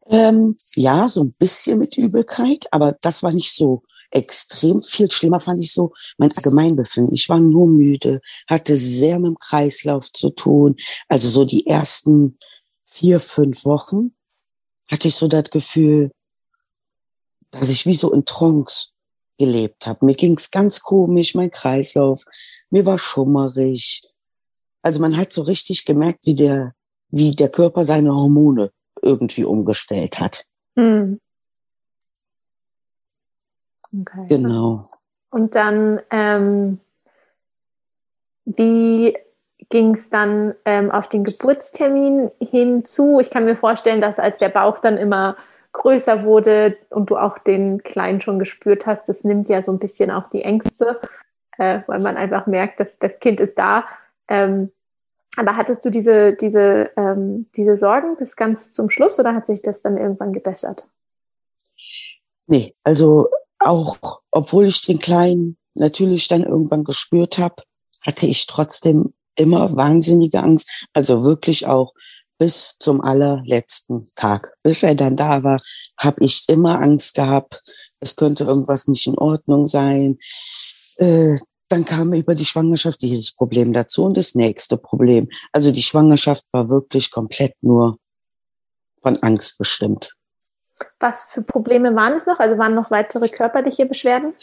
[0.07, 4.81] Ähm, ja, so ein bisschen mit Übelkeit, aber das war nicht so extrem.
[4.81, 7.13] Viel schlimmer fand ich so mein Allgemeinbefinden.
[7.13, 10.75] Ich war nur müde, hatte sehr mit dem Kreislauf zu tun.
[11.07, 12.37] Also so die ersten
[12.85, 14.13] vier, fünf Wochen
[14.91, 16.11] hatte ich so das Gefühl,
[17.51, 18.89] dass ich wie so in Trance
[19.37, 20.05] gelebt habe.
[20.05, 22.25] Mir ging's ganz komisch, mein Kreislauf,
[22.73, 24.01] mir war schummerig.
[24.81, 26.73] Also man hat so richtig gemerkt, wie der,
[27.09, 30.45] wie der Körper seine Hormone irgendwie umgestellt hat.
[30.75, 31.21] Mhm.
[33.93, 34.25] Okay.
[34.27, 34.89] Genau.
[35.29, 36.79] Und dann, ähm,
[38.45, 39.15] wie
[39.69, 43.19] ging es dann ähm, auf den Geburtstermin hinzu?
[43.19, 45.37] Ich kann mir vorstellen, dass als der Bauch dann immer
[45.73, 49.79] größer wurde und du auch den Kleinen schon gespürt hast, das nimmt ja so ein
[49.79, 50.99] bisschen auch die Ängste,
[51.57, 53.85] äh, weil man einfach merkt, dass das Kind ist da.
[54.27, 54.71] Ähm,
[55.35, 59.61] aber hattest du diese, diese, ähm, diese Sorgen bis ganz zum Schluss oder hat sich
[59.61, 60.87] das dann irgendwann gebessert?
[62.45, 63.97] Nee, also auch
[64.31, 67.63] obwohl ich den Kleinen natürlich dann irgendwann gespürt habe,
[68.01, 70.87] hatte ich trotzdem immer wahnsinnige Angst.
[70.93, 71.93] Also wirklich auch
[72.37, 74.53] bis zum allerletzten Tag.
[74.63, 75.61] Bis er dann da war,
[75.97, 77.61] habe ich immer Angst gehabt,
[77.99, 80.19] es könnte irgendwas nicht in Ordnung sein.
[81.03, 81.35] Äh,
[81.69, 85.27] dann kam über die Schwangerschaft dieses Problem dazu und das nächste Problem.
[85.51, 87.97] Also die Schwangerschaft war wirklich komplett nur
[89.01, 90.13] von Angst bestimmt.
[90.99, 92.39] Was für Probleme waren es noch?
[92.39, 94.33] Also waren noch weitere körperliche Beschwerden?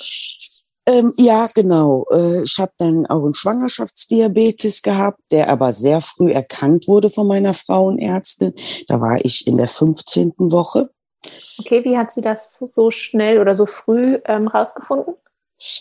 [0.86, 2.06] Ähm, ja, genau.
[2.10, 7.26] Äh, ich habe dann auch einen Schwangerschaftsdiabetes gehabt, der aber sehr früh erkannt wurde von
[7.26, 8.54] meiner Frauenärztin.
[8.88, 10.34] Da war ich in der 15.
[10.38, 10.90] Woche.
[11.58, 15.14] Okay, wie hat sie das so schnell oder so früh ähm, rausgefunden?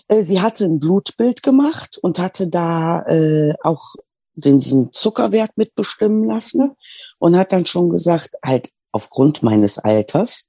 [0.07, 3.95] Äh, sie hatte ein Blutbild gemacht und hatte da äh, auch
[4.35, 6.75] den, diesen Zuckerwert mitbestimmen lassen
[7.17, 10.47] und hat dann schon gesagt, halt aufgrund meines Alters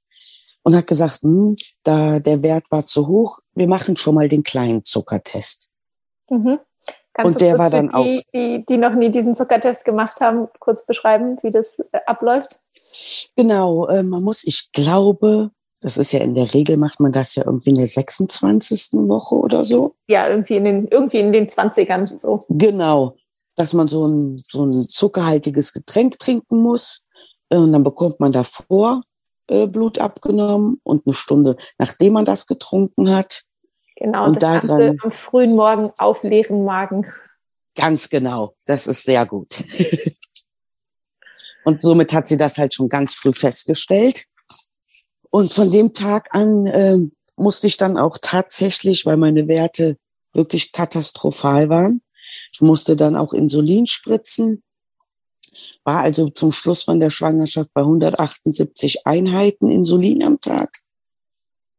[0.63, 4.43] und hat gesagt, hm, da der Wert war zu hoch, wir machen schon mal den
[4.43, 5.69] kleinen Zuckertest.
[6.29, 6.59] Mhm.
[7.13, 8.23] Kannst und der war dann die, auch.
[8.33, 12.61] Die, die noch nie diesen Zuckertest gemacht haben, kurz beschreiben, wie das äh, abläuft?
[13.35, 17.35] Genau, äh, man muss, ich glaube, das ist ja in der Regel macht man das
[17.35, 18.93] ja irgendwie in der 26.
[18.93, 19.95] Woche oder so.
[20.07, 22.45] Ja, irgendwie in den, irgendwie in den 20ern so.
[22.49, 23.15] Genau.
[23.55, 27.03] Dass man so ein, so ein zuckerhaltiges Getränk trinken muss.
[27.49, 29.01] Äh, und dann bekommt man davor
[29.47, 33.43] äh, Blut abgenommen und eine Stunde, nachdem man das getrunken hat.
[33.95, 37.07] Genau, und das Ganze am frühen Morgen auf leeren Magen.
[37.75, 39.63] Ganz genau, das ist sehr gut.
[41.65, 44.25] und somit hat sie das halt schon ganz früh festgestellt.
[45.31, 46.97] Und von dem Tag an äh,
[47.35, 49.97] musste ich dann auch tatsächlich, weil meine Werte
[50.33, 52.01] wirklich katastrophal waren,
[52.53, 54.63] ich musste dann auch Insulin spritzen
[55.83, 60.79] war also zum Schluss von der Schwangerschaft bei 178 Einheiten Insulin am Tag.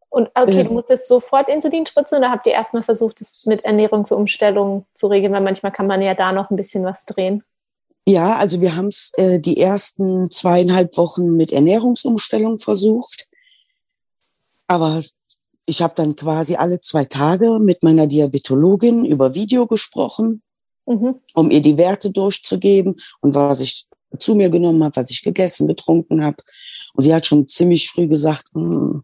[0.09, 3.65] Und okay, äh, du musstest sofort Insulin spritzen oder habt ihr erstmal versucht, das mit
[3.65, 5.33] Ernährungsumstellung zu regeln?
[5.33, 7.43] Weil manchmal kann man ja da noch ein bisschen was drehen.
[8.07, 13.27] Ja, also wir haben es äh, die ersten zweieinhalb Wochen mit Ernährungsumstellung versucht.
[14.67, 15.03] Aber
[15.67, 20.43] ich habe dann quasi alle zwei Tage mit meiner Diabetologin über Video gesprochen
[20.87, 21.21] mhm.
[21.35, 23.87] um ihr die Werte durchzugeben und was ich
[24.19, 26.37] zu mir genommen habe, was ich gegessen, getrunken habe.
[26.95, 29.03] Und sie hat schon ziemlich früh gesagt, hm,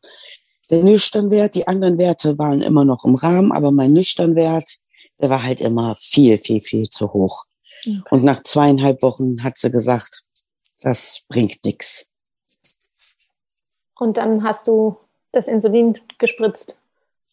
[0.71, 4.77] der Nüchternwert, die anderen Werte waren immer noch im Rahmen, aber mein Nüchternwert,
[5.19, 7.45] der war halt immer viel, viel, viel zu hoch.
[7.81, 8.03] Okay.
[8.11, 10.25] Und nach zweieinhalb Wochen hat sie gesagt,
[10.81, 12.11] das bringt nichts.
[13.99, 14.99] Und dann hast du
[15.33, 16.79] das Insulin gespritzt.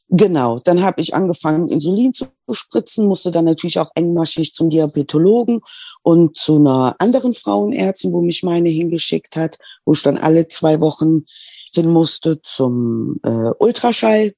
[0.09, 5.61] Genau, dann habe ich angefangen, Insulin zu spritzen, musste dann natürlich auch engmaschig zum Diabetologen
[6.03, 10.79] und zu einer anderen Frauenärztin, wo mich meine hingeschickt hat, wo ich dann alle zwei
[10.79, 11.25] Wochen
[11.73, 14.35] hin musste zum äh, Ultraschall.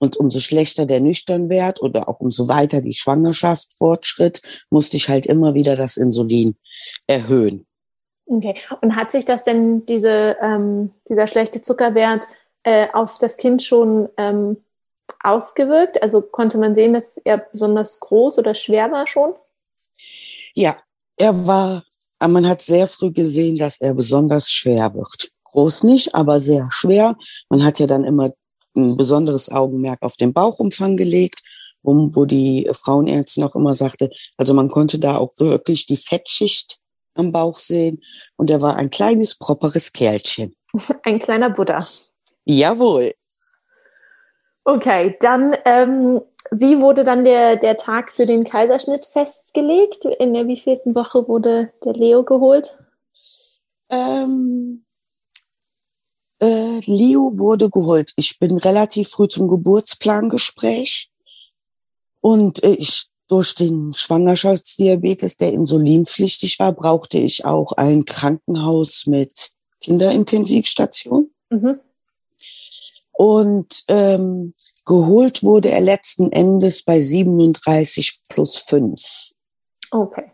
[0.00, 5.26] Und umso schlechter der Nüchternwert oder auch umso weiter die Schwangerschaft fortschritt, musste ich halt
[5.26, 6.56] immer wieder das Insulin
[7.06, 7.66] erhöhen.
[8.28, 8.56] Okay.
[8.82, 12.26] Und hat sich das denn, diese, ähm, dieser schlechte Zuckerwert,
[12.62, 14.58] äh, auf das Kind schon ähm,
[15.22, 16.02] ausgewirkt?
[16.02, 19.32] Also konnte man sehen, dass er besonders groß oder schwer war schon?
[20.54, 20.76] Ja,
[21.16, 21.84] er war,
[22.20, 25.30] man hat sehr früh gesehen, dass er besonders schwer wird.
[25.44, 27.16] Groß nicht, aber sehr schwer.
[27.48, 28.32] Man hat ja dann immer
[28.76, 31.42] ein besonderes Augenmerk auf den Bauchumfang gelegt,
[31.82, 36.78] wo, wo die Frauenärztin auch immer sagte, also man konnte da auch wirklich die Fettschicht
[37.18, 38.00] am Bauch sehen
[38.36, 40.54] und er war ein kleines, properes Kerlchen.
[41.02, 41.86] Ein kleiner Buddha.
[42.44, 43.14] Jawohl.
[44.64, 50.04] Okay, dann, ähm, wie wurde dann der, der Tag für den Kaiserschnitt festgelegt?
[50.04, 52.76] In der wievielten Woche wurde der Leo geholt?
[53.88, 54.84] Ähm,
[56.40, 58.12] äh, Leo wurde geholt.
[58.16, 61.10] Ich bin relativ früh zum Geburtsplangespräch
[62.20, 69.50] und äh, ich durch den Schwangerschaftsdiabetes, der insulinpflichtig war, brauchte ich auch ein Krankenhaus mit
[69.80, 71.30] Kinderintensivstation.
[71.50, 71.80] Mhm.
[73.12, 74.54] Und ähm,
[74.86, 79.32] geholt wurde er letzten Endes bei 37 plus 5.
[79.90, 80.32] Okay.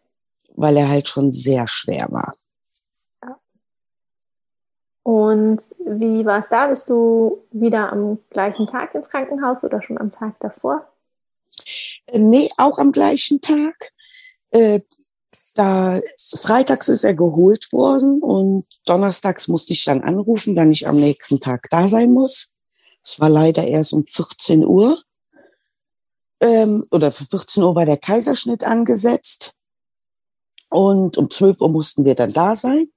[0.54, 2.34] Weil er halt schon sehr schwer war.
[3.22, 3.40] Ja.
[5.02, 6.68] Und wie war es da?
[6.68, 10.86] Bist du wieder am gleichen Tag ins Krankenhaus oder schon am Tag davor?
[12.06, 13.92] Äh, nee, auch am gleichen Tag.
[14.50, 14.80] Äh,
[15.54, 16.00] da
[16.36, 21.38] freitags ist er geholt worden und donnerstags musste ich dann anrufen, wann ich am nächsten
[21.38, 22.50] Tag da sein muss.
[23.04, 24.98] Es war leider erst um 14 Uhr.
[26.40, 29.54] Ähm, oder für 14 Uhr war der Kaiserschnitt angesetzt.
[30.70, 32.88] Und um 12 Uhr mussten wir dann da sein.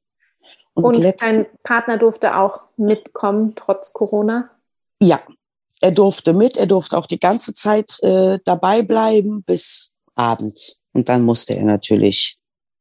[0.74, 4.50] Und, und dein Partner durfte auch mitkommen, trotz Corona?
[5.00, 5.22] Ja,
[5.82, 6.58] er durfte mit.
[6.58, 10.80] Er durfte auch die ganze Zeit äh, dabei bleiben bis abends.
[10.94, 12.38] Und dann musste er natürlich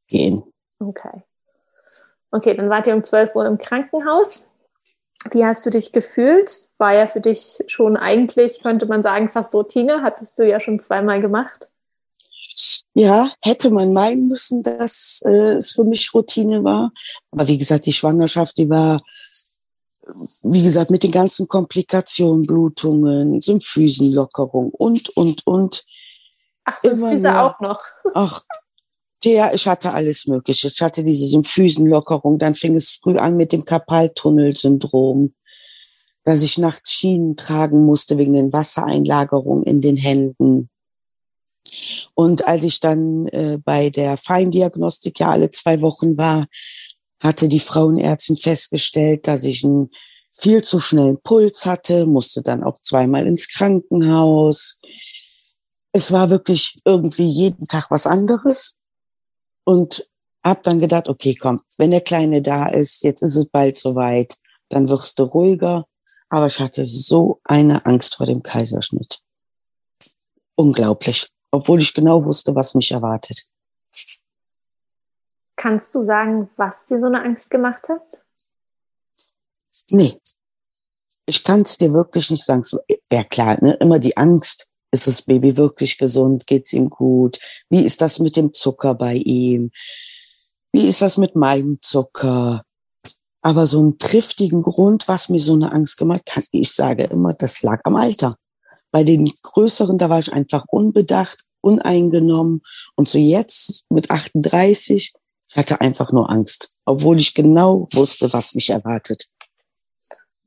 [0.09, 0.43] gehen.
[0.79, 1.23] Okay.
[2.31, 4.47] Okay, dann wart ihr um 12 Uhr im Krankenhaus.
[5.33, 6.69] Wie hast du dich gefühlt?
[6.79, 10.03] War ja für dich schon eigentlich, könnte man sagen, fast Routine.
[10.03, 11.69] Hattest du ja schon zweimal gemacht.
[12.95, 16.93] Ja, hätte man meinen müssen, dass äh, es für mich Routine war.
[17.31, 19.03] Aber wie gesagt, die Schwangerschaft, die war,
[20.42, 25.85] wie gesagt, mit den ganzen Komplikationen, Blutungen, Symphysenlockerung und, und, und.
[26.64, 27.81] Ach, Symphyse auch noch.
[28.14, 28.45] Ach,
[29.25, 30.69] der, ich hatte alles Mögliche.
[30.69, 32.38] Ich hatte diese Symphysenlockerung.
[32.38, 35.35] Dann fing es früh an mit dem Karpaltunnelsyndrom,
[36.25, 40.71] dass ich nachts Schienen tragen musste wegen den Wassereinlagerungen in den Händen.
[42.14, 46.47] Und als ich dann äh, bei der Feindiagnostik ja alle zwei Wochen war,
[47.21, 49.91] hatte die Frauenärztin festgestellt, dass ich einen
[50.31, 54.79] viel zu schnellen Puls hatte, musste dann auch zweimal ins Krankenhaus.
[55.93, 58.75] Es war wirklich irgendwie jeden Tag was anderes
[59.65, 60.07] und
[60.45, 64.37] hab dann gedacht, okay, komm, wenn der Kleine da ist, jetzt ist es bald soweit,
[64.69, 65.87] dann wirst du ruhiger.
[66.29, 69.21] Aber ich hatte so eine Angst vor dem Kaiserschnitt.
[70.55, 73.47] Unglaublich, obwohl ich genau wusste, was mich erwartet.
[75.67, 78.25] Kannst du sagen, was dir so eine Angst gemacht hast?
[79.91, 80.15] Nee.
[81.27, 82.63] Ich kann es dir wirklich nicht sagen.
[82.63, 82.79] So,
[83.11, 83.77] ja klar, ne?
[83.81, 86.47] immer die Angst, ist das Baby wirklich gesund?
[86.47, 87.41] Geht's ihm gut?
[87.69, 89.73] Wie ist das mit dem Zucker bei ihm?
[90.71, 92.63] Wie ist das mit meinem Zucker?
[93.43, 97.35] Aber so einen triftigen Grund, was mir so eine Angst gemacht hat, ich sage immer,
[97.35, 98.37] das lag am Alter.
[98.93, 102.63] Bei den größeren, da war ich einfach unbedacht, uneingenommen.
[102.95, 105.13] Und so jetzt mit 38,
[105.49, 109.29] ich hatte einfach nur Angst, obwohl ich genau wusste, was mich erwartet.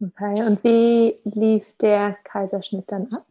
[0.02, 3.26] Okay, und wie lief der Kaiserschnitt dann ab?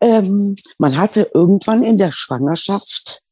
[0.00, 3.22] Ähm, man hatte irgendwann in der Schwangerschaft,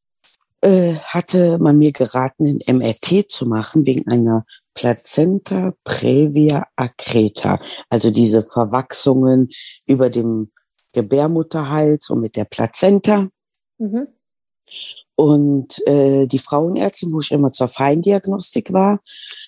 [0.61, 4.44] äh, hatte man mir geraten, ein MRT zu machen wegen einer
[4.74, 9.49] Plazenta previa accreta, also diese Verwachsungen
[9.86, 10.53] über dem
[10.92, 13.28] Gebärmutterhals und mit der Plazenta.
[13.78, 14.09] Mhm.
[15.20, 19.00] Und äh, die Frauenärztin, wo ich immer zur Feindiagnostik war,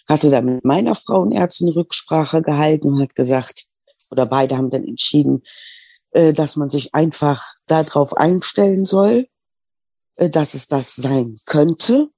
[0.07, 3.65] hatte da mit meiner Frauenärztin Rücksprache gehalten und hat gesagt,
[4.11, 5.43] oder beide haben dann entschieden,
[6.11, 9.29] äh, dass man sich einfach darauf einstellen soll,
[10.17, 12.11] äh, dass es das sein könnte,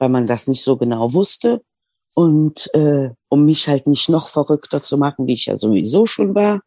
[0.00, 1.62] weil man das nicht so genau wusste.
[2.16, 6.34] Und äh, um mich halt nicht noch verrückter zu machen, wie ich ja sowieso schon
[6.34, 6.62] war.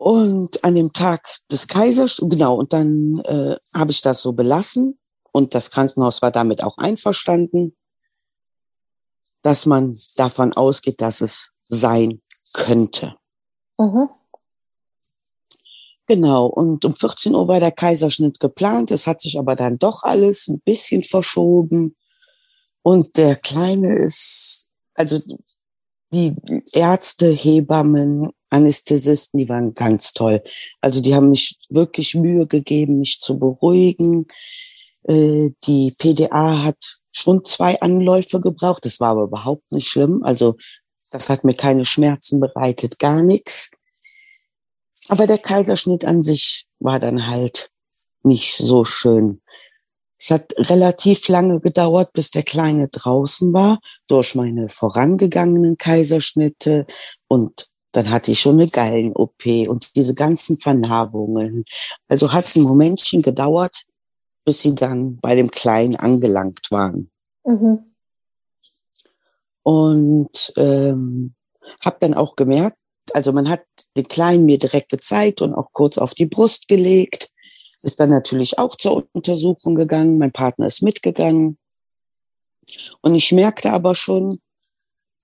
[0.00, 4.98] Und an dem Tag des Kaisers, genau, und dann äh, habe ich das so belassen.
[5.30, 7.76] Und das Krankenhaus war damit auch einverstanden,
[9.42, 12.22] dass man davon ausgeht, dass es sein
[12.54, 13.14] könnte.
[13.76, 14.08] Mhm.
[16.06, 18.90] Genau, und um 14 Uhr war der Kaiserschnitt geplant.
[18.90, 21.94] Es hat sich aber dann doch alles ein bisschen verschoben.
[22.80, 25.20] Und der Kleine ist, also
[26.10, 26.34] die
[26.72, 30.42] Ärzte, Hebammen, Anästhesisten, die waren ganz toll.
[30.80, 34.26] Also die haben mich wirklich Mühe gegeben, mich zu beruhigen.
[35.04, 38.84] Äh, die PDA hat schon zwei Anläufe gebraucht.
[38.84, 40.22] Das war aber überhaupt nicht schlimm.
[40.22, 40.56] Also
[41.10, 43.70] das hat mir keine Schmerzen bereitet, gar nichts.
[45.08, 47.70] Aber der Kaiserschnitt an sich war dann halt
[48.22, 49.40] nicht so schön.
[50.18, 56.86] Es hat relativ lange gedauert, bis der Kleine draußen war, durch meine vorangegangenen Kaiserschnitte.
[57.26, 61.64] Und dann hatte ich schon eine Gallen-OP und diese ganzen Vernarbungen.
[62.08, 63.84] Also hat es ein Momentchen gedauert,
[64.44, 67.10] bis sie dann bei dem Kleinen angelangt waren.
[67.44, 67.78] Mhm.
[69.62, 71.34] Und ähm,
[71.80, 72.78] habe dann auch gemerkt,
[73.12, 73.62] also man hat
[73.96, 77.30] den Kleinen mir direkt gezeigt und auch kurz auf die Brust gelegt.
[77.82, 80.18] Ist dann natürlich auch zur Untersuchung gegangen.
[80.18, 81.58] Mein Partner ist mitgegangen.
[83.00, 84.40] Und ich merkte aber schon,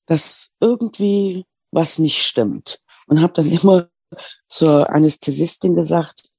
[0.07, 1.45] dass irgendwie
[1.77, 2.81] was nicht stimmt.
[3.07, 3.89] Und habe dann immer
[4.49, 6.31] zur Anästhesistin gesagt,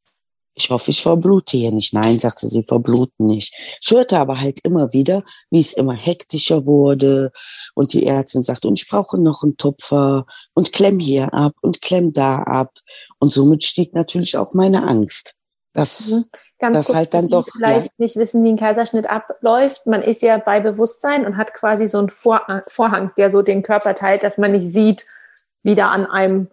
[0.60, 1.94] ich hoffe, ich verblute hier nicht.
[1.94, 3.54] Nein, sagte sie, verbluten nicht.
[3.80, 5.22] Ich hörte aber halt immer wieder,
[5.52, 7.32] wie es immer hektischer wurde.
[7.76, 10.26] Und die Ärztin sagte, und ich brauche noch einen Tupfer
[10.56, 12.74] und klemm hier ab und klemm da ab.
[13.20, 15.36] Und somit stieg natürlich auch meine Angst.
[15.74, 16.26] Dass, mhm.
[16.58, 17.94] Ganz das kurz, halt dann doch vielleicht ja.
[18.00, 19.86] nicht wissen, wie ein Kaiserschnitt abläuft.
[19.86, 23.94] Man ist ja bei Bewusstsein und hat quasi so einen Vorhang, der so den Körper
[23.94, 25.06] teilt, dass man nicht sieht,
[25.68, 26.48] wie da an einem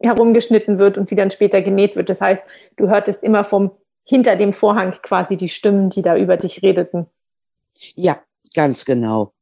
[0.00, 2.10] herumgeschnitten wird und wie dann später genäht wird.
[2.10, 2.44] Das heißt,
[2.76, 3.70] du hörtest immer vom
[4.04, 7.06] hinter dem Vorhang quasi die Stimmen, die da über dich redeten.
[7.94, 8.20] Ja,
[8.54, 9.32] ganz genau.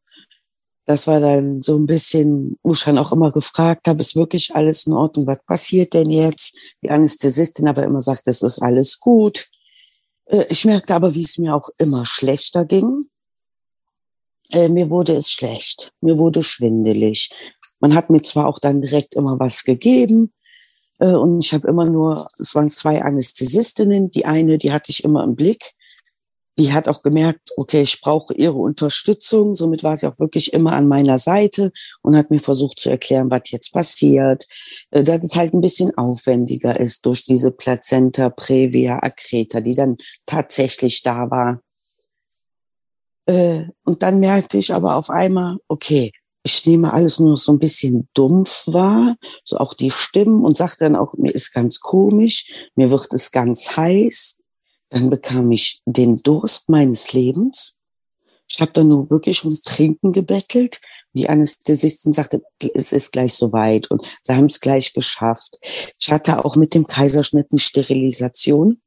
[0.85, 4.55] Das war dann so ein bisschen, wo ich dann auch immer gefragt habe, ist wirklich
[4.55, 5.27] alles in Ordnung?
[5.27, 6.57] Was passiert denn jetzt?
[6.83, 9.49] Die Anästhesistin aber immer sagt, es ist alles gut.
[10.27, 13.01] Äh, ich merkte aber, wie es mir auch immer schlechter ging.
[14.53, 15.93] Äh, mir wurde es schlecht.
[16.01, 17.31] Mir wurde schwindelig.
[17.81, 20.33] Man hat mir zwar auch dann direkt immer was gegeben,
[20.99, 24.11] äh, und ich habe immer nur, es waren zwei Anästhesistinnen.
[24.11, 25.73] Die eine, die hatte ich immer im Blick.
[26.59, 29.55] Die hat auch gemerkt, okay, ich brauche ihre Unterstützung.
[29.55, 31.71] Somit war sie auch wirklich immer an meiner Seite
[32.03, 34.47] und hat mir versucht zu erklären, was jetzt passiert.
[34.91, 39.97] Äh, dass es halt ein bisschen aufwendiger ist durch diese Plazenta previa accreta, die dann
[40.27, 41.63] tatsächlich da war.
[43.27, 46.13] Äh, und dann merkte ich aber auf einmal, okay,
[46.43, 50.85] ich nehme alles nur so ein bisschen dumpf wahr, so auch die Stimmen und sagte
[50.85, 54.37] dann auch, mir ist ganz komisch, mir wird es ganz heiß.
[54.91, 57.75] Dann bekam ich den Durst meines Lebens.
[58.51, 60.81] Ich habe dann nur wirklich um Trinken gebettelt.
[61.13, 62.43] Die Anästhesistin sagte,
[62.75, 65.59] es ist gleich soweit und sie haben es gleich geschafft.
[66.01, 68.81] Ich hatte auch mit dem Kaiserschnitt eine Sterilisation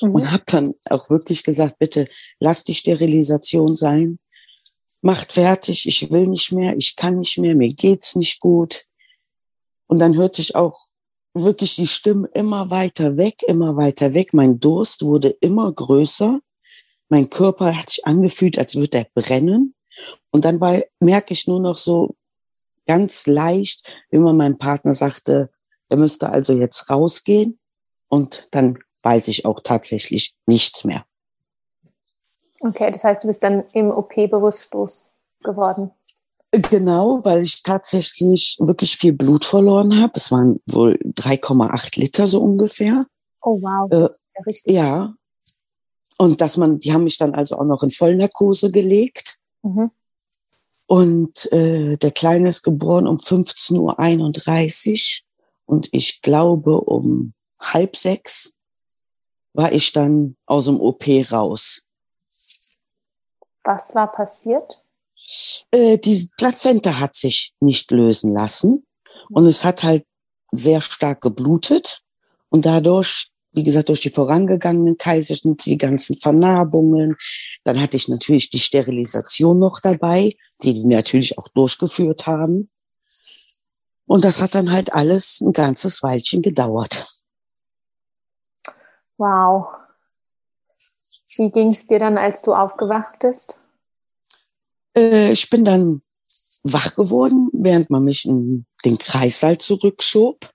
[0.00, 0.14] mhm.
[0.14, 2.08] und habe dann auch wirklich gesagt, bitte
[2.38, 4.18] lass die Sterilisation sein
[5.02, 8.84] macht fertig, ich will nicht mehr, ich kann nicht mehr, mir geht's nicht gut.
[9.86, 10.86] Und dann hörte ich auch
[11.34, 14.34] wirklich die Stimmen immer weiter weg, immer weiter weg.
[14.34, 16.40] Mein Durst wurde immer größer.
[17.08, 19.74] Mein Körper hat sich angefühlt, als würde er brennen.
[20.30, 22.14] Und dann war, merke ich nur noch so
[22.86, 25.50] ganz leicht, wie man meinem Partner sagte,
[25.88, 27.58] er müsste also jetzt rausgehen.
[28.08, 31.04] Und dann weiß ich auch tatsächlich nichts mehr.
[32.60, 35.90] Okay, das heißt, du bist dann im OP bewusstlos geworden.
[36.52, 40.12] Genau, weil ich tatsächlich wirklich viel Blut verloren habe.
[40.16, 43.06] Es waren wohl 3,8 Liter so ungefähr.
[43.40, 43.90] Oh wow.
[43.92, 45.14] Äh, ja, ja.
[46.18, 49.38] Und dass man, die haben mich dann also auch noch in Vollnarkose gelegt.
[49.62, 49.90] Mhm.
[50.86, 55.26] Und äh, der Kleine ist geboren um 15.31 Uhr.
[55.66, 58.54] Und ich glaube, um halb sechs
[59.52, 61.82] war ich dann aus dem OP raus.
[63.64, 64.82] Was war passiert?
[65.70, 68.86] Äh, die Plazenta hat sich nicht lösen lassen
[69.28, 70.04] und es hat halt
[70.52, 72.02] sehr stark geblutet
[72.48, 77.16] und dadurch, wie gesagt, durch die vorangegangenen Kaiserschnitte, die ganzen Vernarbungen,
[77.64, 82.70] dann hatte ich natürlich die Sterilisation noch dabei, die die natürlich auch durchgeführt haben.
[84.06, 87.06] Und das hat dann halt alles ein ganzes Weilchen gedauert.
[89.18, 89.79] Wow.
[91.38, 93.60] Wie ging es dir dann, als du aufgewacht bist?
[94.96, 96.02] Äh, ich bin dann
[96.62, 100.50] wach geworden, während man mich in den Kreissaal zurückschob.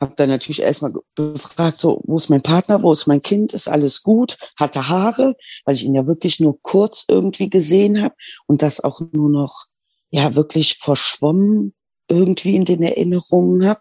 [0.00, 3.68] Hab dann natürlich erstmal gefragt, so, wo ist mein Partner, wo ist mein Kind, ist
[3.68, 5.34] alles gut, hatte Haare,
[5.64, 8.14] weil ich ihn ja wirklich nur kurz irgendwie gesehen habe
[8.46, 9.66] und das auch nur noch,
[10.10, 11.74] ja, wirklich verschwommen
[12.08, 13.80] irgendwie in den Erinnerungen habe.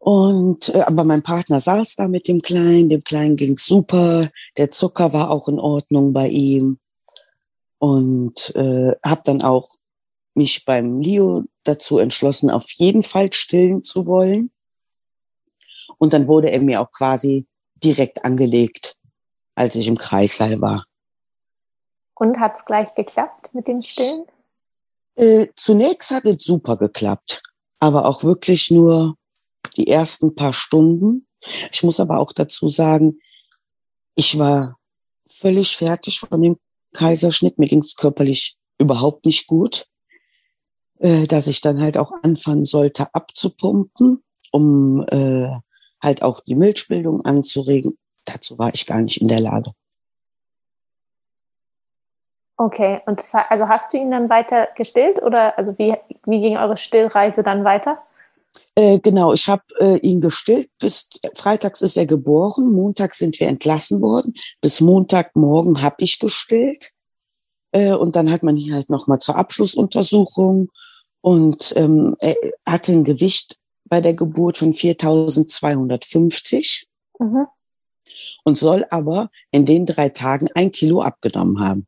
[0.00, 4.70] Und äh, aber mein Partner saß da mit dem Kleinen, dem Kleinen ging's super, der
[4.70, 6.78] Zucker war auch in Ordnung bei ihm
[7.78, 9.68] und äh, habe dann auch
[10.34, 14.50] mich beim Leo dazu entschlossen, auf jeden Fall stillen zu wollen.
[15.98, 18.96] Und dann wurde er mir auch quasi direkt angelegt,
[19.54, 20.86] als ich im Kreissaal war.
[22.14, 24.24] Und hat's gleich geklappt mit dem Stillen?
[25.16, 27.42] Äh, zunächst hat es super geklappt,
[27.80, 29.16] aber auch wirklich nur
[29.76, 31.26] die ersten paar Stunden.
[31.72, 33.18] Ich muss aber auch dazu sagen,
[34.14, 34.78] ich war
[35.28, 36.56] völlig fertig von dem
[36.92, 37.58] Kaiserschnitt.
[37.58, 39.86] Mir ging es körperlich überhaupt nicht gut,
[40.98, 45.50] äh, dass ich dann halt auch anfangen sollte abzupumpen, um äh,
[46.02, 47.98] halt auch die Milchbildung anzuregen.
[48.24, 49.72] Dazu war ich gar nicht in der Lage.
[52.56, 55.96] Okay, und das, also hast du ihn dann weiter gestillt oder also wie,
[56.26, 58.02] wie ging eure Stillreise dann weiter?
[58.74, 60.70] Äh, genau, ich habe äh, ihn gestillt.
[60.78, 64.34] Bis freitags ist er geboren, Montag sind wir entlassen worden.
[64.60, 66.92] Bis Montagmorgen habe ich gestillt.
[67.72, 70.68] Äh, und dann hat man ihn halt nochmal zur Abschlussuntersuchung.
[71.20, 72.34] Und ähm, er
[72.66, 76.86] hatte ein Gewicht bei der Geburt von 4250
[77.18, 77.46] mhm.
[78.44, 81.86] und soll aber in den drei Tagen ein Kilo abgenommen haben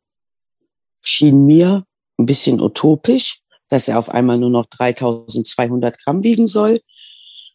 [1.03, 1.85] schien mir
[2.17, 3.41] ein bisschen utopisch,
[3.73, 6.79] dass er auf einmal nur noch 3200 Gramm wiegen soll.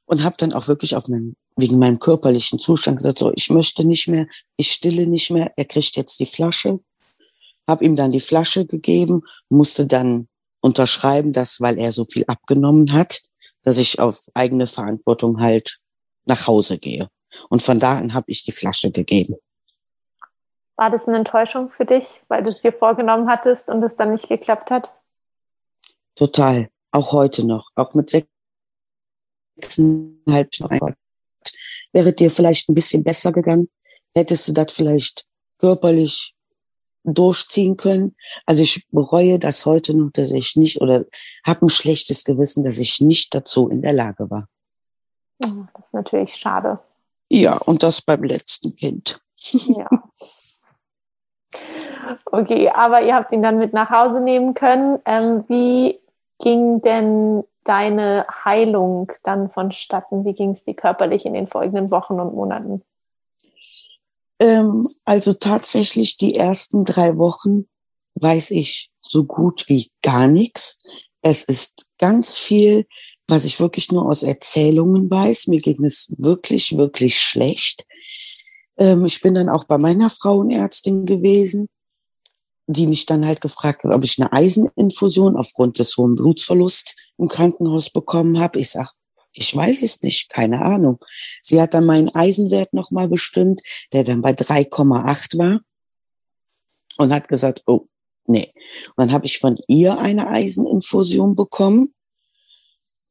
[0.04, 3.86] Und habe dann auch wirklich auf meinem, wegen meinem körperlichen Zustand gesagt, so, ich möchte
[3.86, 6.80] nicht mehr, ich stille nicht mehr, er kriegt jetzt die Flasche.
[7.68, 10.26] Habe ihm dann die Flasche gegeben, musste dann
[10.60, 13.20] unterschreiben, dass, weil er so viel abgenommen hat,
[13.62, 15.78] dass ich auf eigene Verantwortung halt
[16.24, 17.08] nach Hause gehe.
[17.48, 19.36] Und von da an habe ich die Flasche gegeben.
[20.74, 24.10] War das eine Enttäuschung für dich, weil du es dir vorgenommen hattest und es dann
[24.10, 24.98] nicht geklappt hat?
[26.18, 26.68] Total.
[26.90, 27.70] Auch heute noch.
[27.76, 28.10] Auch mit
[29.60, 30.50] sechseinhalb.
[31.92, 33.70] Wäre dir vielleicht ein bisschen besser gegangen?
[34.14, 35.26] Hättest du das vielleicht
[35.58, 36.34] körperlich
[37.04, 38.16] durchziehen können?
[38.46, 41.04] Also ich bereue das heute noch, dass ich nicht oder
[41.46, 44.48] habe ein schlechtes Gewissen, dass ich nicht dazu in der Lage war.
[45.44, 46.80] Oh, das ist natürlich schade.
[47.28, 49.20] Ja, und das beim letzten Kind.
[49.40, 49.88] Ja.
[52.26, 54.98] Okay, aber ihr habt ihn dann mit nach Hause nehmen können.
[55.06, 55.98] Ähm, wie
[56.38, 60.24] ging denn deine Heilung dann vonstatten?
[60.24, 62.82] Wie ging es dir körperlich in den folgenden Wochen und Monaten?
[64.40, 67.66] Ähm, also tatsächlich die ersten drei Wochen
[68.14, 70.78] weiß ich so gut wie gar nichts.
[71.20, 72.86] Es ist ganz viel,
[73.26, 75.48] was ich wirklich nur aus Erzählungen weiß.
[75.48, 77.86] Mir ging es wirklich, wirklich schlecht.
[78.78, 81.68] Ähm, ich bin dann auch bei meiner Frauenärztin gewesen,
[82.68, 87.28] die mich dann halt gefragt hat, ob ich eine Eiseninfusion aufgrund des hohen Blutsverlusts im
[87.28, 88.58] Krankenhaus bekommen habe.
[88.58, 88.92] Ich sag,
[89.32, 90.98] ich weiß es nicht, keine Ahnung.
[91.42, 93.60] Sie hat dann meinen Eisenwert nochmal bestimmt,
[93.92, 95.60] der dann bei 3,8 war
[96.98, 97.86] und hat gesagt, oh,
[98.26, 98.52] nee.
[98.96, 101.94] Und dann habe ich von ihr eine Eiseninfusion bekommen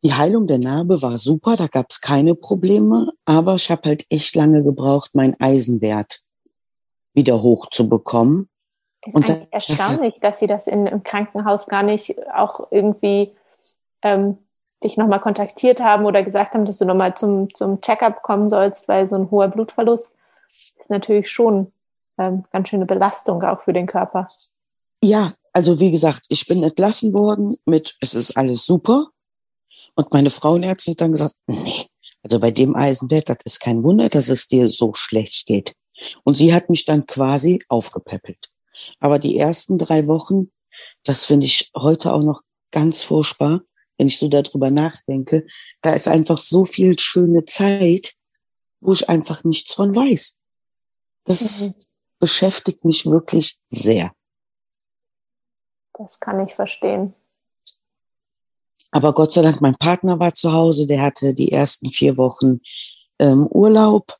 [0.03, 4.05] die Heilung der Narbe war super, da gab es keine Probleme, aber ich habe halt
[4.10, 6.22] echt lange gebraucht, meinen Eisenwert
[7.14, 8.47] wieder hochzubekommen.
[9.08, 12.68] Ist und eigentlich das, erstaunlich, das dass Sie das in, im Krankenhaus gar nicht auch
[12.72, 13.34] irgendwie
[14.01, 14.38] ähm,
[14.84, 18.88] dich nochmal kontaktiert haben oder gesagt haben, dass du nochmal zum, zum Checkup kommen sollst,
[18.88, 20.14] weil so ein hoher Blutverlust
[20.80, 21.72] ist natürlich schon
[22.18, 24.28] ähm, ganz schöne Belastung auch für den Körper.
[25.03, 29.08] Ja, also wie gesagt, ich bin entlassen worden mit, es ist alles super.
[29.95, 31.88] Und meine Frauenärztin hat dann gesagt, nee,
[32.24, 35.76] also bei dem Eisenwert, das ist kein Wunder, dass es dir so schlecht geht.
[36.24, 38.49] Und sie hat mich dann quasi aufgepäppelt.
[38.99, 40.51] Aber die ersten drei Wochen,
[41.03, 43.61] das finde ich heute auch noch ganz furchtbar,
[43.97, 45.45] wenn ich so darüber nachdenke.
[45.82, 48.13] Da ist einfach so viel schöne Zeit,
[48.80, 50.38] wo ich einfach nichts von weiß.
[51.23, 51.73] Das mhm.
[52.19, 54.11] beschäftigt mich wirklich sehr.
[55.97, 57.13] Das kann ich verstehen.
[58.91, 62.61] Aber Gott sei Dank, mein Partner war zu Hause, der hatte die ersten vier Wochen
[63.19, 64.17] ähm, Urlaub.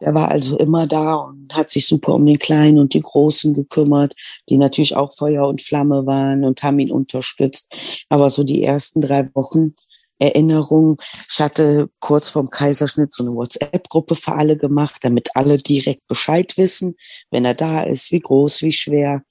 [0.00, 3.52] Der war also immer da und hat sich super um den Kleinen und die Großen
[3.52, 4.14] gekümmert,
[4.48, 8.04] die natürlich auch Feuer und Flamme waren und haben ihn unterstützt.
[8.08, 9.74] Aber so die ersten drei Wochen
[10.18, 10.96] Erinnerungen.
[11.30, 16.56] Ich hatte kurz vorm Kaiserschnitt so eine WhatsApp-Gruppe für alle gemacht, damit alle direkt Bescheid
[16.56, 16.96] wissen,
[17.30, 19.22] wenn er da ist, wie groß, wie schwer.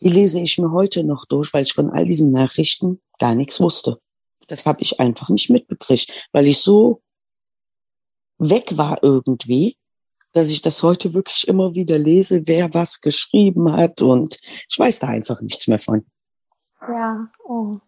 [0.00, 3.60] Die lese ich mir heute noch durch, weil ich von all diesen Nachrichten gar nichts
[3.60, 3.98] wusste.
[4.46, 7.02] Das habe ich einfach nicht mitbekriegt, weil ich so
[8.38, 9.76] weg war irgendwie,
[10.34, 14.36] dass ich das heute wirklich immer wieder lese, wer was geschrieben hat und
[14.68, 16.04] ich weiß da einfach nichts mehr von.
[16.82, 17.78] Ja, oh,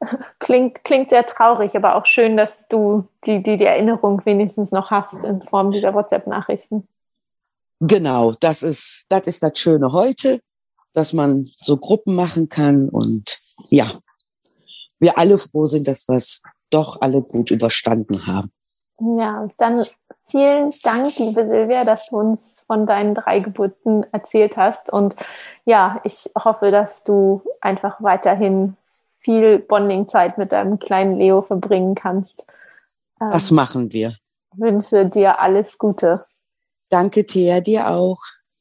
[0.00, 4.70] das klingt, klingt sehr traurig, aber auch schön, dass du die, die, die Erinnerung wenigstens
[4.72, 6.86] noch hast in Form dieser WhatsApp-Nachrichten.
[7.80, 10.40] Genau, das ist, das ist das Schöne heute,
[10.92, 13.40] dass man so Gruppen machen kann und
[13.70, 13.90] ja,
[14.98, 18.52] wir alle froh sind, dass wir es doch alle gut überstanden haben.
[19.18, 19.86] Ja, dann
[20.24, 24.92] vielen Dank, liebe Silvia, dass du uns von deinen drei Geburten erzählt hast.
[24.92, 25.14] Und
[25.64, 28.76] ja, ich hoffe, dass du einfach weiterhin
[29.20, 32.46] viel Bonding-Zeit mit deinem kleinen Leo verbringen kannst.
[33.18, 34.16] Das ähm, machen wir.
[34.56, 36.24] Wünsche dir alles Gute.
[36.90, 38.20] Danke, Thea, dir auch.